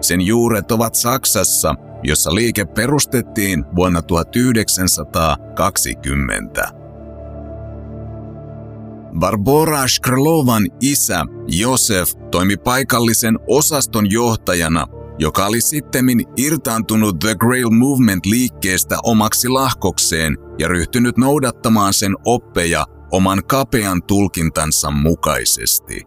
Sen 0.00 0.20
juuret 0.20 0.72
ovat 0.72 0.94
Saksassa, 0.94 1.74
jossa 2.02 2.34
liike 2.34 2.64
perustettiin 2.64 3.64
vuonna 3.76 4.02
1920. 4.02 6.68
Barbora 9.18 9.88
Shkrlovan 9.88 10.66
isä 10.80 11.24
Josef 11.46 12.10
toimi 12.30 12.56
paikallisen 12.56 13.38
osaston 13.48 14.10
johtajana, 14.10 14.86
joka 15.18 15.46
oli 15.46 15.60
sittemmin 15.60 16.24
irtaantunut 16.36 17.18
The 17.18 17.34
Grail 17.34 17.70
Movement-liikkeestä 17.70 18.96
omaksi 19.02 19.48
lahkokseen 19.48 20.36
ja 20.58 20.68
ryhtynyt 20.68 21.16
noudattamaan 21.16 21.94
sen 21.94 22.14
oppeja 22.24 22.86
oman 23.12 23.42
kapean 23.48 24.02
tulkintansa 24.02 24.90
mukaisesti. 24.90 26.02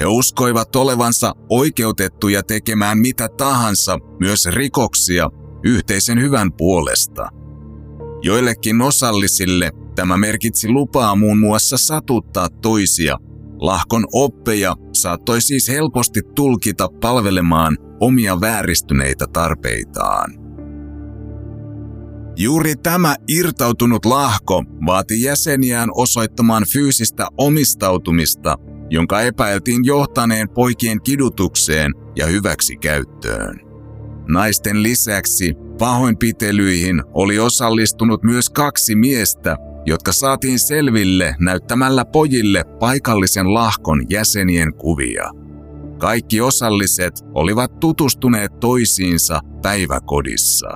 He 0.00 0.06
uskoivat 0.06 0.76
olevansa 0.76 1.32
oikeutettuja 1.50 2.42
tekemään 2.42 2.98
mitä 2.98 3.28
tahansa, 3.36 3.98
myös 4.20 4.46
rikoksia, 4.46 5.28
yhteisen 5.64 6.20
hyvän 6.20 6.52
puolesta. 6.52 7.28
Joillekin 8.22 8.82
osallisille 8.82 9.70
Tämä 9.96 10.16
merkitsi 10.16 10.68
lupaa 10.68 11.16
muun 11.16 11.38
muassa 11.38 11.76
satuttaa 11.78 12.48
toisia. 12.62 13.16
Lahkon 13.60 14.04
oppeja 14.12 14.74
saattoi 14.92 15.40
siis 15.40 15.68
helposti 15.68 16.20
tulkita 16.34 16.88
palvelemaan 17.00 17.76
omia 18.00 18.40
vääristyneitä 18.40 19.24
tarpeitaan. 19.32 20.46
Juuri 22.36 22.74
tämä 22.82 23.16
irtautunut 23.28 24.04
lahko 24.04 24.64
vaati 24.86 25.22
jäseniään 25.22 25.88
osoittamaan 25.94 26.64
fyysistä 26.72 27.26
omistautumista, 27.38 28.56
jonka 28.90 29.20
epäiltiin 29.20 29.84
johtaneen 29.84 30.48
poikien 30.48 31.02
kidutukseen 31.02 31.92
ja 32.16 32.26
hyväksikäyttöön. 32.26 33.60
Naisten 34.28 34.82
lisäksi 34.82 35.54
pahoinpitelyihin 35.78 37.02
oli 37.14 37.38
osallistunut 37.38 38.22
myös 38.22 38.50
kaksi 38.50 38.94
miestä, 38.94 39.56
jotka 39.86 40.12
saatiin 40.12 40.58
selville 40.58 41.36
näyttämällä 41.40 42.04
pojille 42.04 42.64
paikallisen 42.80 43.54
lahkon 43.54 44.02
jäsenien 44.10 44.74
kuvia. 44.74 45.30
Kaikki 45.98 46.40
osalliset 46.40 47.14
olivat 47.34 47.80
tutustuneet 47.80 48.60
toisiinsa 48.60 49.40
päiväkodissa. 49.62 50.68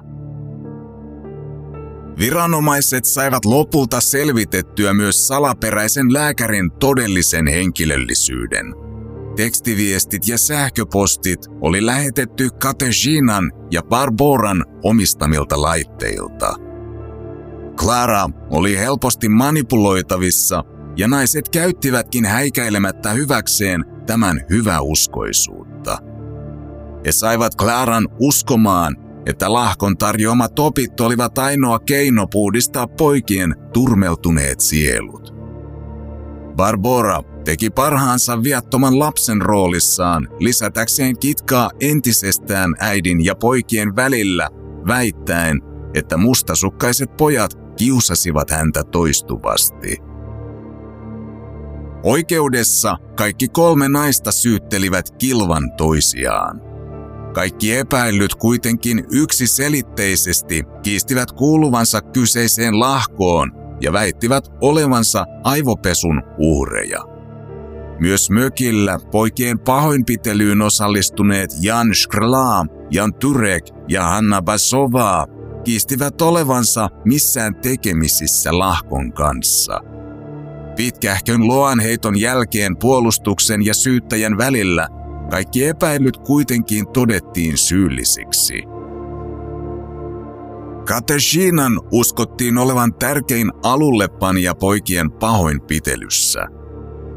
Viranomaiset 2.18 3.04
saivat 3.04 3.44
lopulta 3.44 4.00
selvitettyä 4.00 4.94
myös 4.94 5.28
salaperäisen 5.28 6.12
lääkärin 6.12 6.70
todellisen 6.70 7.46
henkilöllisyyden. 7.46 8.74
Tekstiviestit 9.36 10.28
ja 10.28 10.38
sähköpostit 10.38 11.40
oli 11.60 11.86
lähetetty 11.86 12.48
Katejinan 12.50 13.52
ja 13.70 13.82
Barboran 13.82 14.64
omistamilta 14.82 15.62
laitteilta– 15.62 16.54
Clara 17.80 18.30
oli 18.50 18.78
helposti 18.78 19.28
manipuloitavissa 19.28 20.64
ja 20.96 21.08
naiset 21.08 21.48
käyttivätkin 21.48 22.24
häikäilemättä 22.24 23.10
hyväkseen 23.10 23.84
tämän 24.06 24.40
hyväuskoisuutta. 24.50 25.98
He 27.06 27.12
saivat 27.12 27.56
Claran 27.56 28.08
uskomaan, 28.18 28.96
että 29.26 29.52
lahkon 29.52 29.98
tarjoamat 29.98 30.58
opit 30.58 31.00
olivat 31.00 31.38
ainoa 31.38 31.78
keino 31.78 32.26
puhdistaa 32.26 32.86
poikien 32.86 33.54
turmeltuneet 33.72 34.60
sielut. 34.60 35.34
Barbora 36.56 37.22
teki 37.44 37.70
parhaansa 37.70 38.42
viattoman 38.42 38.98
lapsen 38.98 39.42
roolissaan 39.42 40.28
lisätäkseen 40.38 41.18
kitkaa 41.18 41.70
entisestään 41.80 42.74
äidin 42.78 43.24
ja 43.24 43.34
poikien 43.34 43.96
välillä, 43.96 44.48
väittäen, 44.86 45.60
että 45.94 46.16
mustasukkaiset 46.16 47.16
pojat 47.16 47.69
kiusasivat 47.80 48.50
häntä 48.50 48.84
toistuvasti. 48.84 49.98
Oikeudessa 52.02 52.96
kaikki 53.16 53.48
kolme 53.48 53.88
naista 53.88 54.32
syyttelivät 54.32 55.10
kilvan 55.18 55.72
toisiaan. 55.76 56.60
Kaikki 57.34 57.76
epäillyt 57.76 58.34
kuitenkin 58.34 59.04
yksiselitteisesti 59.12 60.64
kiistivät 60.82 61.32
kuuluvansa 61.32 62.00
kyseiseen 62.00 62.80
lahkoon 62.80 63.52
ja 63.80 63.92
väittivät 63.92 64.44
olevansa 64.60 65.24
aivopesun 65.44 66.22
uhreja. 66.38 67.00
Myös 68.00 68.30
mökillä 68.30 68.98
poikien 69.12 69.58
pahoinpitelyyn 69.58 70.62
osallistuneet 70.62 71.50
Jan 71.60 71.94
Shkrla, 71.94 72.66
Jan 72.90 73.14
Turek 73.14 73.64
ja 73.88 74.02
Hanna 74.02 74.42
Basova 74.42 75.39
kiistivät 75.64 76.22
olevansa 76.22 76.88
missään 77.04 77.54
tekemisissä 77.54 78.58
lahkon 78.58 79.12
kanssa. 79.12 79.80
Pitkähkön 80.76 81.48
loanheiton 81.48 82.20
jälkeen 82.20 82.76
puolustuksen 82.76 83.64
ja 83.64 83.74
syyttäjän 83.74 84.38
välillä 84.38 84.88
kaikki 85.30 85.66
epäilyt 85.66 86.16
kuitenkin 86.16 86.88
todettiin 86.92 87.58
syyllisiksi. 87.58 88.62
Katejinan 90.86 91.80
uskottiin 91.92 92.58
olevan 92.58 92.94
tärkein 92.94 93.50
alullepanija 93.62 94.54
poikien 94.54 95.10
pahoinpitelyssä. 95.10 96.46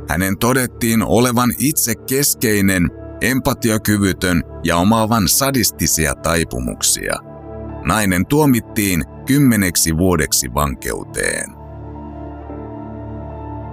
Hänen 0.09 0.37
todettiin 0.37 1.03
olevan 1.03 1.53
itse 1.59 1.95
keskeinen, 1.95 2.89
empatiakyvytön 3.21 4.43
ja 4.63 4.77
omaavan 4.77 5.27
sadistisia 5.27 6.15
taipumuksia– 6.15 7.13
Nainen 7.85 8.25
tuomittiin 8.25 9.03
kymmeneksi 9.25 9.97
vuodeksi 9.97 10.53
vankeuteen. 10.53 11.63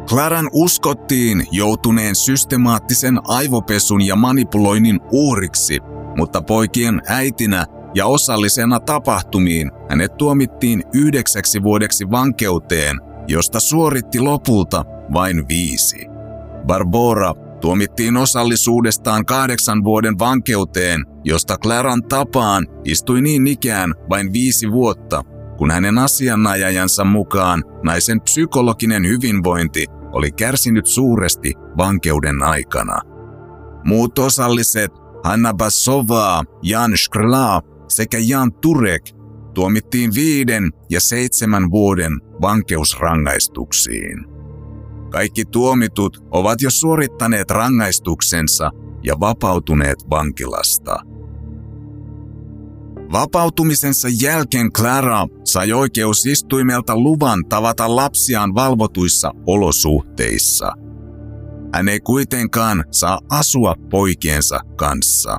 Claran 0.06 0.50
uskottiin 0.52 1.46
joutuneen 1.50 2.14
systemaattisen 2.14 3.18
aivopesun 3.24 4.06
ja 4.06 4.16
manipuloinnin 4.16 5.00
uhriksi, 5.12 5.78
mutta 6.16 6.42
poikien 6.42 7.02
äitinä 7.06 7.66
ja 7.94 8.06
osallisena 8.06 8.80
tapahtumiin 8.80 9.70
hänet 9.88 10.16
tuomittiin 10.16 10.82
yhdeksäksi 10.94 11.62
vuodeksi 11.62 12.10
vankeuteen, 12.10 12.96
josta 13.28 13.60
suoritti 13.60 14.20
lopulta 14.20 14.84
vain 15.12 15.48
viisi. 15.48 16.06
Barbora 16.66 17.34
tuomittiin 17.60 18.16
osallisuudestaan 18.16 19.26
kahdeksan 19.26 19.84
vuoden 19.84 20.18
vankeuteen, 20.18 21.04
josta 21.24 21.56
Claran 21.58 22.02
tapaan 22.02 22.66
istui 22.84 23.22
niin 23.22 23.46
ikään 23.46 23.94
vain 24.10 24.32
viisi 24.32 24.72
vuotta, 24.72 25.22
kun 25.58 25.70
hänen 25.70 25.98
asianajajansa 25.98 27.04
mukaan 27.04 27.64
naisen 27.82 28.20
psykologinen 28.20 29.06
hyvinvointi 29.08 29.86
oli 30.12 30.32
kärsinyt 30.32 30.86
suuresti 30.86 31.54
vankeuden 31.78 32.42
aikana. 32.42 33.00
Muut 33.84 34.18
osalliset, 34.18 34.90
Hanna 35.24 35.54
Basova, 35.54 36.42
Jan 36.62 36.96
Shkrla 36.96 37.60
sekä 37.88 38.18
Jan 38.20 38.52
Turek, 38.52 39.02
tuomittiin 39.54 40.14
viiden 40.14 40.70
ja 40.90 41.00
seitsemän 41.00 41.70
vuoden 41.70 42.12
vankeusrangaistuksiin. 42.42 44.24
Kaikki 45.10 45.44
tuomitut 45.44 46.24
ovat 46.30 46.62
jo 46.62 46.70
suorittaneet 46.70 47.50
rangaistuksensa 47.50 48.70
ja 49.02 49.20
vapautuneet 49.20 49.98
vankilasta. 50.10 51.09
Vapautumisensa 53.12 54.08
jälkeen 54.22 54.72
Clara 54.72 55.26
sai 55.44 55.72
oikeusistuimelta 55.72 56.96
luvan 56.96 57.44
tavata 57.48 57.96
lapsiaan 57.96 58.54
valvotuissa 58.54 59.32
olosuhteissa. 59.46 60.72
Hän 61.74 61.88
ei 61.88 62.00
kuitenkaan 62.00 62.84
saa 62.90 63.20
asua 63.30 63.74
poikiensa 63.90 64.60
kanssa. 64.76 65.38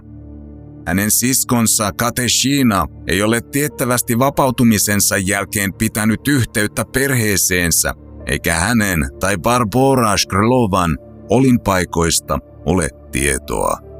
Hänen 0.87 1.11
siskonsa 1.11 1.91
Kateshina 1.91 2.85
ei 3.07 3.21
ole 3.23 3.41
tiettävästi 3.41 4.19
vapautumisensa 4.19 5.17
jälkeen 5.17 5.73
pitänyt 5.73 6.27
yhteyttä 6.27 6.85
perheeseensä, 6.93 7.93
eikä 8.27 8.53
hänen 8.53 9.09
tai 9.19 9.37
Barbora 9.37 10.17
Shkrlovan 10.17 10.97
olinpaikoista 11.29 12.39
ole 12.65 12.89
tietoa. 13.11 13.90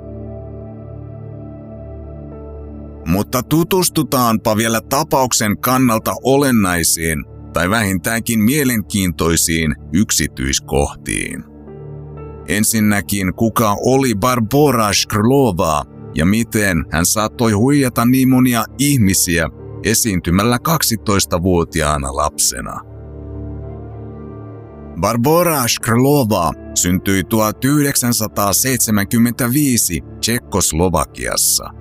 Mutta 3.06 3.44
tutustutaanpa 3.44 4.58
vielä 4.58 4.82
tapauksen 4.82 5.58
kannalta 5.58 6.14
olennaisiin 6.24 7.26
tai 7.54 7.70
vähintäänkin 7.70 8.40
mielenkiintoisiin 8.40 9.76
yksityiskohtiin. 9.94 11.44
Ensinnäkin, 12.48 13.34
kuka 13.34 13.76
oli 13.86 14.16
Barbora 14.16 14.94
Shkrlova 14.94 15.84
ja 16.16 16.26
miten 16.26 16.86
hän 16.92 17.06
saattoi 17.06 17.52
huijata 17.52 18.06
niin 18.06 18.30
monia 18.30 18.64
ihmisiä 18.78 19.50
esiintymällä 19.84 20.58
12-vuotiaana 20.70 22.16
lapsena. 22.16 22.80
Barbora 25.02 25.68
Shkrlova 25.68 26.52
syntyi 26.76 27.24
1975 27.24 30.02
Tsekkoslovakiassa– 30.20 31.70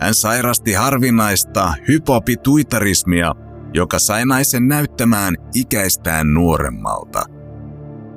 hän 0.00 0.14
sairasti 0.14 0.72
harvinaista 0.72 1.74
hypopituitarismia, 1.88 3.34
joka 3.74 3.98
sai 3.98 4.24
naisen 4.26 4.68
näyttämään 4.68 5.34
ikäistään 5.54 6.34
nuoremmalta. 6.34 7.22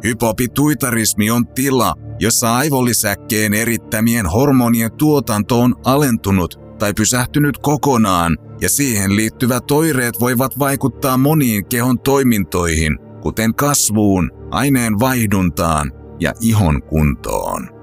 Hypopituitarismi 0.04 1.32
on 1.32 1.48
tila, 1.48 1.96
jossa 2.20 2.58
aivolisäkkeen 2.58 3.54
erittämien 3.54 4.26
hormonien 4.26 4.92
tuotanto 4.98 5.62
on 5.62 5.76
alentunut 5.86 6.60
tai 6.80 6.94
pysähtynyt 6.94 7.58
kokonaan, 7.58 8.38
ja 8.62 8.70
siihen 8.70 9.16
liittyvät 9.16 9.72
oireet 9.72 10.20
voivat 10.20 10.60
vaikuttaa 10.60 11.18
moniin 11.18 11.66
kehon 11.66 12.00
toimintoihin, 12.00 13.00
kuten 13.22 13.56
kasvuun, 13.56 14.32
aineen 14.52 15.00
vaihduntaan 15.00 15.92
ja 16.20 16.34
ihon 16.42 16.82
kuntoon. 16.82 17.81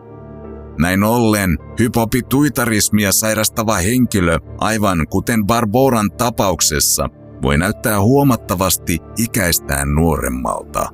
Näin 0.79 1.03
ollen 1.03 1.59
hypopituitarismia 1.79 3.12
sairastava 3.12 3.76
henkilö, 3.76 4.39
aivan 4.59 5.07
kuten 5.11 5.47
Barboran 5.47 6.11
tapauksessa, 6.11 7.11
voi 7.43 7.59
näyttää 7.59 8.01
huomattavasti 8.01 8.99
ikäistään 9.18 9.95
nuoremmalta. 9.95 10.89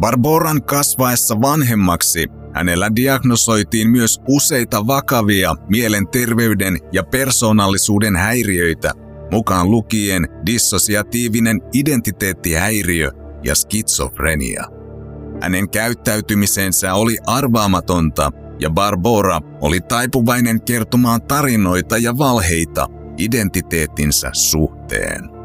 Barboran 0.00 0.62
kasvaessa 0.62 1.40
vanhemmaksi 1.40 2.28
hänellä 2.54 2.90
diagnosoitiin 2.96 3.90
myös 3.90 4.20
useita 4.28 4.86
vakavia 4.86 5.54
mielenterveyden 5.68 6.78
ja 6.92 7.04
persoonallisuuden 7.04 8.16
häiriöitä, 8.16 8.92
mukaan 9.32 9.70
lukien 9.70 10.28
dissosiatiivinen 10.46 11.60
identiteettihäiriö 11.74 13.10
ja 13.44 13.54
skitsofrenia. 13.54 14.75
Hänen 15.40 15.70
käyttäytymisensä 15.70 16.94
oli 16.94 17.18
arvaamatonta 17.26 18.30
ja 18.58 18.70
Barbora 18.70 19.40
oli 19.60 19.80
taipuvainen 19.80 20.60
kertomaan 20.62 21.22
tarinoita 21.22 21.98
ja 21.98 22.18
valheita 22.18 22.86
identiteettinsä 23.18 24.30
suhteen. 24.32 25.36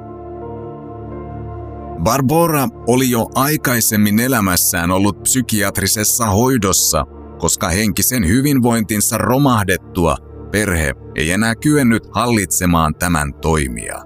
Barbora 2.04 2.68
oli 2.88 3.10
jo 3.10 3.26
aikaisemmin 3.36 4.20
elämässään 4.20 4.92
ollut 4.92 5.24
psykiatrisessa 5.24 6.26
hoidossa, 6.26 7.06
koska 7.40 7.70
henkisen 7.70 8.28
hyvinvointinsa 8.28 9.18
romahdettua 9.18 10.18
perhe 10.52 10.94
ei 11.16 11.32
enää 11.32 11.56
kyennyt 11.56 12.04
hallitsemaan 12.12 12.96
tämän 12.96 13.34
toimia. 13.34 14.02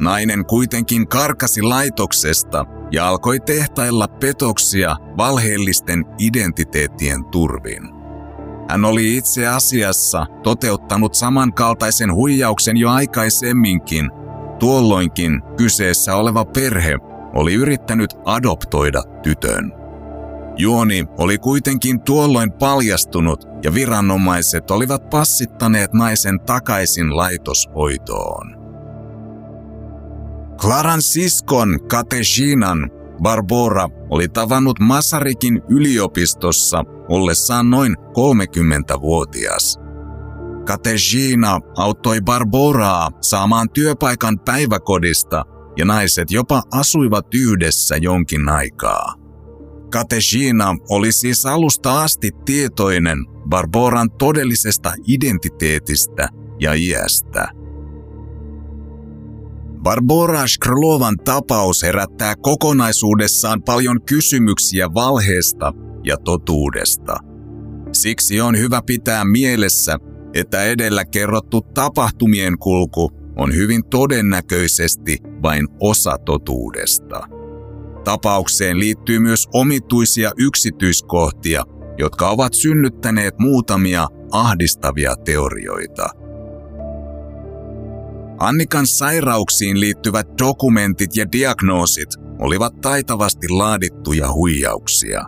Nainen 0.00 0.44
kuitenkin 0.46 1.08
karkasi 1.08 1.62
laitoksesta 1.62 2.64
ja 2.92 3.08
alkoi 3.08 3.40
tehtailla 3.40 4.08
petoksia 4.08 4.96
valheellisten 5.16 6.04
identiteettien 6.18 7.24
turvin. 7.24 7.82
Hän 8.68 8.84
oli 8.84 9.16
itse 9.16 9.46
asiassa 9.46 10.26
toteuttanut 10.42 11.14
samankaltaisen 11.14 12.14
huijauksen 12.14 12.76
jo 12.76 12.90
aikaisemminkin. 12.90 14.10
Tuolloinkin 14.58 15.42
kyseessä 15.56 16.16
oleva 16.16 16.44
perhe 16.44 16.98
oli 17.34 17.54
yrittänyt 17.54 18.14
adoptoida 18.24 19.02
tytön. 19.22 19.72
Juoni 20.56 21.04
oli 21.18 21.38
kuitenkin 21.38 22.00
tuolloin 22.00 22.52
paljastunut 22.52 23.44
ja 23.64 23.74
viranomaiset 23.74 24.70
olivat 24.70 25.10
passittaneet 25.10 25.92
naisen 25.92 26.40
takaisin 26.40 27.16
laitoshoitoon. 27.16 28.59
Claran 30.60 31.02
siskon 31.02 31.78
Katejinan 31.88 32.90
Barbora 33.22 33.88
oli 34.10 34.28
tavannut 34.28 34.80
Masarikin 34.80 35.62
yliopistossa 35.68 36.84
ollessaan 37.08 37.70
noin 37.70 37.96
30-vuotias. 37.98 39.78
Katejina 40.66 41.60
auttoi 41.76 42.20
Barboraa 42.20 43.10
saamaan 43.20 43.70
työpaikan 43.70 44.38
päiväkodista 44.38 45.44
ja 45.76 45.84
naiset 45.84 46.30
jopa 46.30 46.62
asuivat 46.72 47.26
yhdessä 47.34 47.96
jonkin 47.96 48.48
aikaa. 48.48 49.14
Katejina 49.92 50.76
oli 50.88 51.12
siis 51.12 51.46
alusta 51.46 52.02
asti 52.02 52.30
tietoinen 52.44 53.18
Barboran 53.48 54.10
todellisesta 54.10 54.92
identiteetistä 55.06 56.28
ja 56.60 56.74
iästä– 56.74 57.48
Barbora 59.82 60.46
Shkrlovan 60.46 61.16
tapaus 61.24 61.82
herättää 61.82 62.34
kokonaisuudessaan 62.42 63.62
paljon 63.62 64.02
kysymyksiä 64.02 64.94
valheesta 64.94 65.72
ja 66.04 66.16
totuudesta. 66.24 67.16
Siksi 67.92 68.40
on 68.40 68.58
hyvä 68.58 68.82
pitää 68.86 69.24
mielessä, 69.24 69.98
että 70.34 70.62
edellä 70.62 71.04
kerrottu 71.04 71.60
tapahtumien 71.60 72.58
kulku 72.58 73.10
on 73.36 73.54
hyvin 73.54 73.84
todennäköisesti 73.84 75.18
vain 75.42 75.68
osa 75.80 76.18
totuudesta. 76.24 77.20
Tapaukseen 78.04 78.78
liittyy 78.78 79.18
myös 79.18 79.48
omituisia 79.54 80.30
yksityiskohtia, 80.38 81.64
jotka 81.98 82.28
ovat 82.28 82.54
synnyttäneet 82.54 83.38
muutamia 83.38 84.08
ahdistavia 84.32 85.16
teorioita– 85.16 86.08
Annikan 88.40 88.86
sairauksiin 88.86 89.80
liittyvät 89.80 90.26
dokumentit 90.42 91.16
ja 91.16 91.32
diagnoosit 91.32 92.08
olivat 92.38 92.80
taitavasti 92.80 93.48
laadittuja 93.48 94.32
huijauksia. 94.32 95.24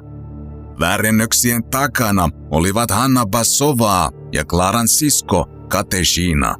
Väärennöksien 0.80 1.64
takana 1.64 2.28
olivat 2.50 2.90
Hanna 2.90 3.26
Bassovaa 3.26 4.10
ja 4.32 4.44
Klaran 4.44 4.88
sisko 4.88 5.46
Kateshina. 5.68 6.54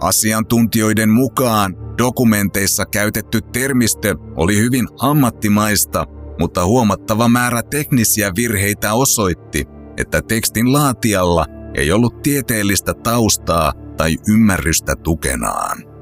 Asiantuntijoiden 0.00 1.10
mukaan 1.10 1.76
dokumenteissa 1.98 2.86
käytetty 2.86 3.40
termistö 3.40 4.14
oli 4.36 4.56
hyvin 4.56 4.88
ammattimaista, 4.98 6.04
mutta 6.40 6.64
huomattava 6.64 7.28
määrä 7.28 7.62
teknisiä 7.62 8.32
virheitä 8.36 8.94
osoitti, 8.94 9.66
että 9.96 10.22
tekstin 10.22 10.72
laatijalla 10.72 11.46
ei 11.74 11.92
ollut 11.92 12.22
tieteellistä 12.22 12.94
taustaa 12.94 13.81
tai 13.96 14.16
ymmärrystä 14.28 14.96
tukenaan. 14.96 15.92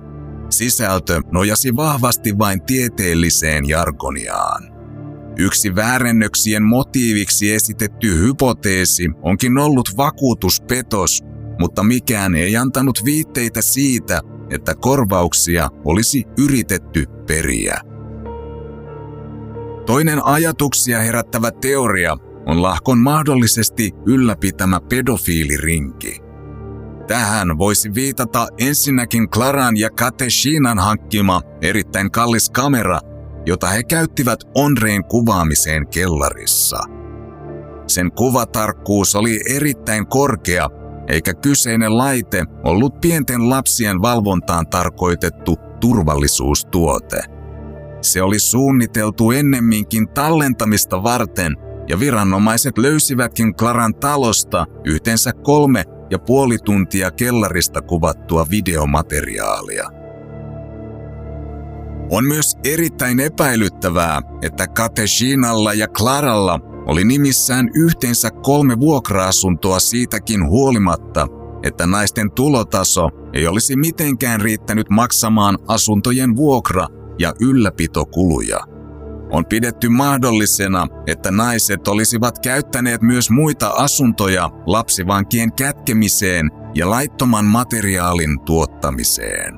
Sisältö 0.51 1.20
nojasi 1.32 1.76
vahvasti 1.76 2.38
vain 2.38 2.62
tieteelliseen 2.62 3.68
jargoniaan. 3.68 4.70
Yksi 5.38 5.74
väärennöksien 5.74 6.62
motiiviksi 6.62 7.55
esitetty 7.55 8.18
hypoteesi 8.18 9.11
onkin 9.22 9.59
ollut 9.59 9.88
vakuutuspetos, 9.97 11.22
mutta 11.59 11.82
mikään 11.82 12.34
ei 12.34 12.57
antanut 12.57 13.05
viitteitä 13.05 13.62
siitä, 13.62 14.20
että 14.51 14.74
korvauksia 14.74 15.68
olisi 15.84 16.24
yritetty 16.38 17.05
periä. 17.26 17.80
Toinen 19.86 20.24
ajatuksia 20.24 21.01
herättävä 21.01 21.51
teoria 21.51 22.16
on 22.47 22.62
lahkon 22.62 22.99
mahdollisesti 22.99 23.93
ylläpitämä 24.07 24.80
pedofiilirinki– 24.80 26.20
Tähän 27.11 27.59
voisi 27.59 27.95
viitata 27.95 28.47
ensinnäkin 28.59 29.31
Klaran 29.31 29.77
ja 29.77 29.91
Kateshinan 29.91 30.79
hankkima 30.79 31.43
erittäin 31.63 32.11
kallis 32.11 32.51
kamera, 32.51 33.01
jota 33.47 33.67
he 33.67 33.83
käyttivät 33.83 34.41
Onreen 34.55 35.05
kuvaamiseen 35.05 35.89
kellarissa. 35.89 36.79
Sen 37.87 38.13
kuvatarkkuus 38.13 39.17
oli 39.17 39.41
erittäin 39.57 40.07
korkea 40.07 40.69
eikä 41.09 41.35
kyseinen 41.35 41.99
laite 41.99 42.45
ollut 42.65 43.01
pienten 43.01 43.51
lapsien 43.51 44.03
valvontaan 44.03 44.67
tarkoitettu 44.67 45.57
turvallisuustuote. 45.81 47.23
Se 48.03 48.23
oli 48.23 48.39
suunniteltu 48.39 49.31
ennemminkin 49.31 50.09
tallentamista 50.09 51.03
varten 51.03 51.57
ja 51.89 52.01
viranomaiset 52.01 52.79
löysivätkin 52.79 53.55
Klaran 53.55 53.95
talosta 53.95 54.67
yhteensä 54.85 55.33
kolme 55.33 55.85
ja 56.11 56.19
puoli 56.19 56.59
tuntia 56.59 57.11
kellarista 57.11 57.83
kuvattua 57.83 58.47
videomateriaalia. 58.51 59.91
On 62.11 62.25
myös 62.25 62.57
erittäin 62.65 63.21
epäilyttävää, 63.21 64.21
että 64.43 64.67
Kateshinalla 64.67 65.75
ja 65.75 65.89
Klaralla 65.89 66.61
oli 66.87 67.05
nimissään 67.05 67.71
yhteensä 67.75 68.31
kolme 68.31 68.81
vuokra-asuntoa 68.81 69.79
siitäkin 69.79 70.49
huolimatta, 70.49 71.27
että 71.63 71.87
naisten 71.87 72.31
tulotaso 72.31 73.09
ei 73.33 73.47
olisi 73.47 73.77
mitenkään 73.77 74.41
riittänyt 74.41 74.91
maksamaan 74.91 75.59
asuntojen 75.69 76.37
vuokra- 76.37 76.89
ja 77.19 77.35
ylläpitokuluja. 77.41 78.70
On 79.33 79.47
pidetty 79.47 79.89
mahdollisena, 79.89 80.87
että 81.07 81.31
naiset 81.31 81.89
olisivat 81.89 82.39
käyttäneet 82.39 83.03
myös 83.03 83.31
muita 83.31 83.68
asuntoja 83.68 84.51
lapsivankien 84.66 85.53
kätkemiseen 85.53 86.51
ja 86.74 86.91
laittoman 86.91 87.45
materiaalin 87.45 88.41
tuottamiseen. 88.41 89.55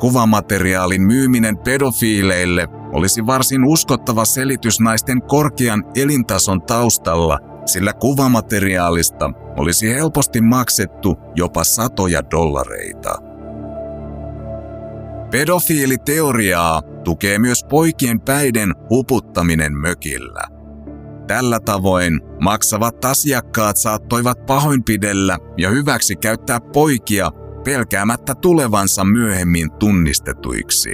Kuvamateriaalin 0.00 1.02
myyminen 1.02 1.58
pedofiileille 1.58 2.68
olisi 2.92 3.26
varsin 3.26 3.64
uskottava 3.64 4.24
selitys 4.24 4.80
naisten 4.80 5.22
korkean 5.22 5.84
elintason 5.94 6.62
taustalla, 6.62 7.38
sillä 7.66 7.92
kuvamateriaalista 7.92 9.30
olisi 9.56 9.94
helposti 9.94 10.40
maksettu 10.40 11.16
jopa 11.34 11.64
satoja 11.64 12.30
dollareita. 12.30 13.14
Pedofiiliteoriaa 15.30 16.82
tukee 17.06 17.38
myös 17.38 17.64
poikien 17.64 18.20
päiden 18.20 18.74
huputtaminen 18.90 19.72
mökillä. 19.72 20.42
Tällä 21.26 21.60
tavoin 21.60 22.20
maksavat 22.40 23.04
asiakkaat 23.04 23.76
saattoivat 23.76 24.46
pahoinpidellä 24.46 25.38
ja 25.58 25.70
hyväksi 25.70 26.16
käyttää 26.16 26.60
poikia 26.60 27.30
pelkäämättä 27.64 28.34
tulevansa 28.34 29.04
myöhemmin 29.04 29.70
tunnistetuiksi. 29.70 30.90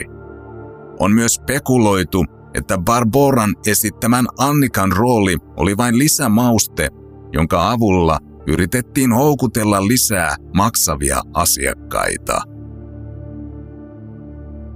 On 0.98 1.12
myös 1.12 1.34
spekuloitu, 1.34 2.24
että 2.54 2.78
Barboran 2.78 3.54
esittämän 3.66 4.26
Annikan 4.38 4.92
rooli 4.92 5.36
oli 5.56 5.76
vain 5.76 5.98
lisämauste, 5.98 6.88
jonka 7.32 7.70
avulla 7.70 8.18
yritettiin 8.46 9.12
houkutella 9.12 9.86
lisää 9.86 10.36
maksavia 10.54 11.22
asiakkaita. 11.34 12.51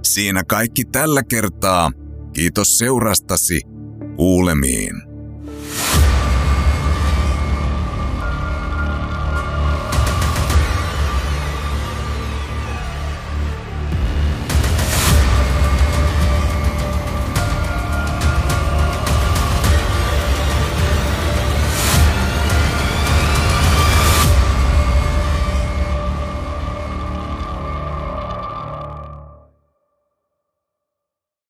Siinä 0.07 0.43
kaikki 0.43 0.85
tällä 0.85 1.23
kertaa. 1.23 1.91
Kiitos 2.33 2.77
seurastasi. 2.77 3.61
Kuulemiin. 4.15 5.06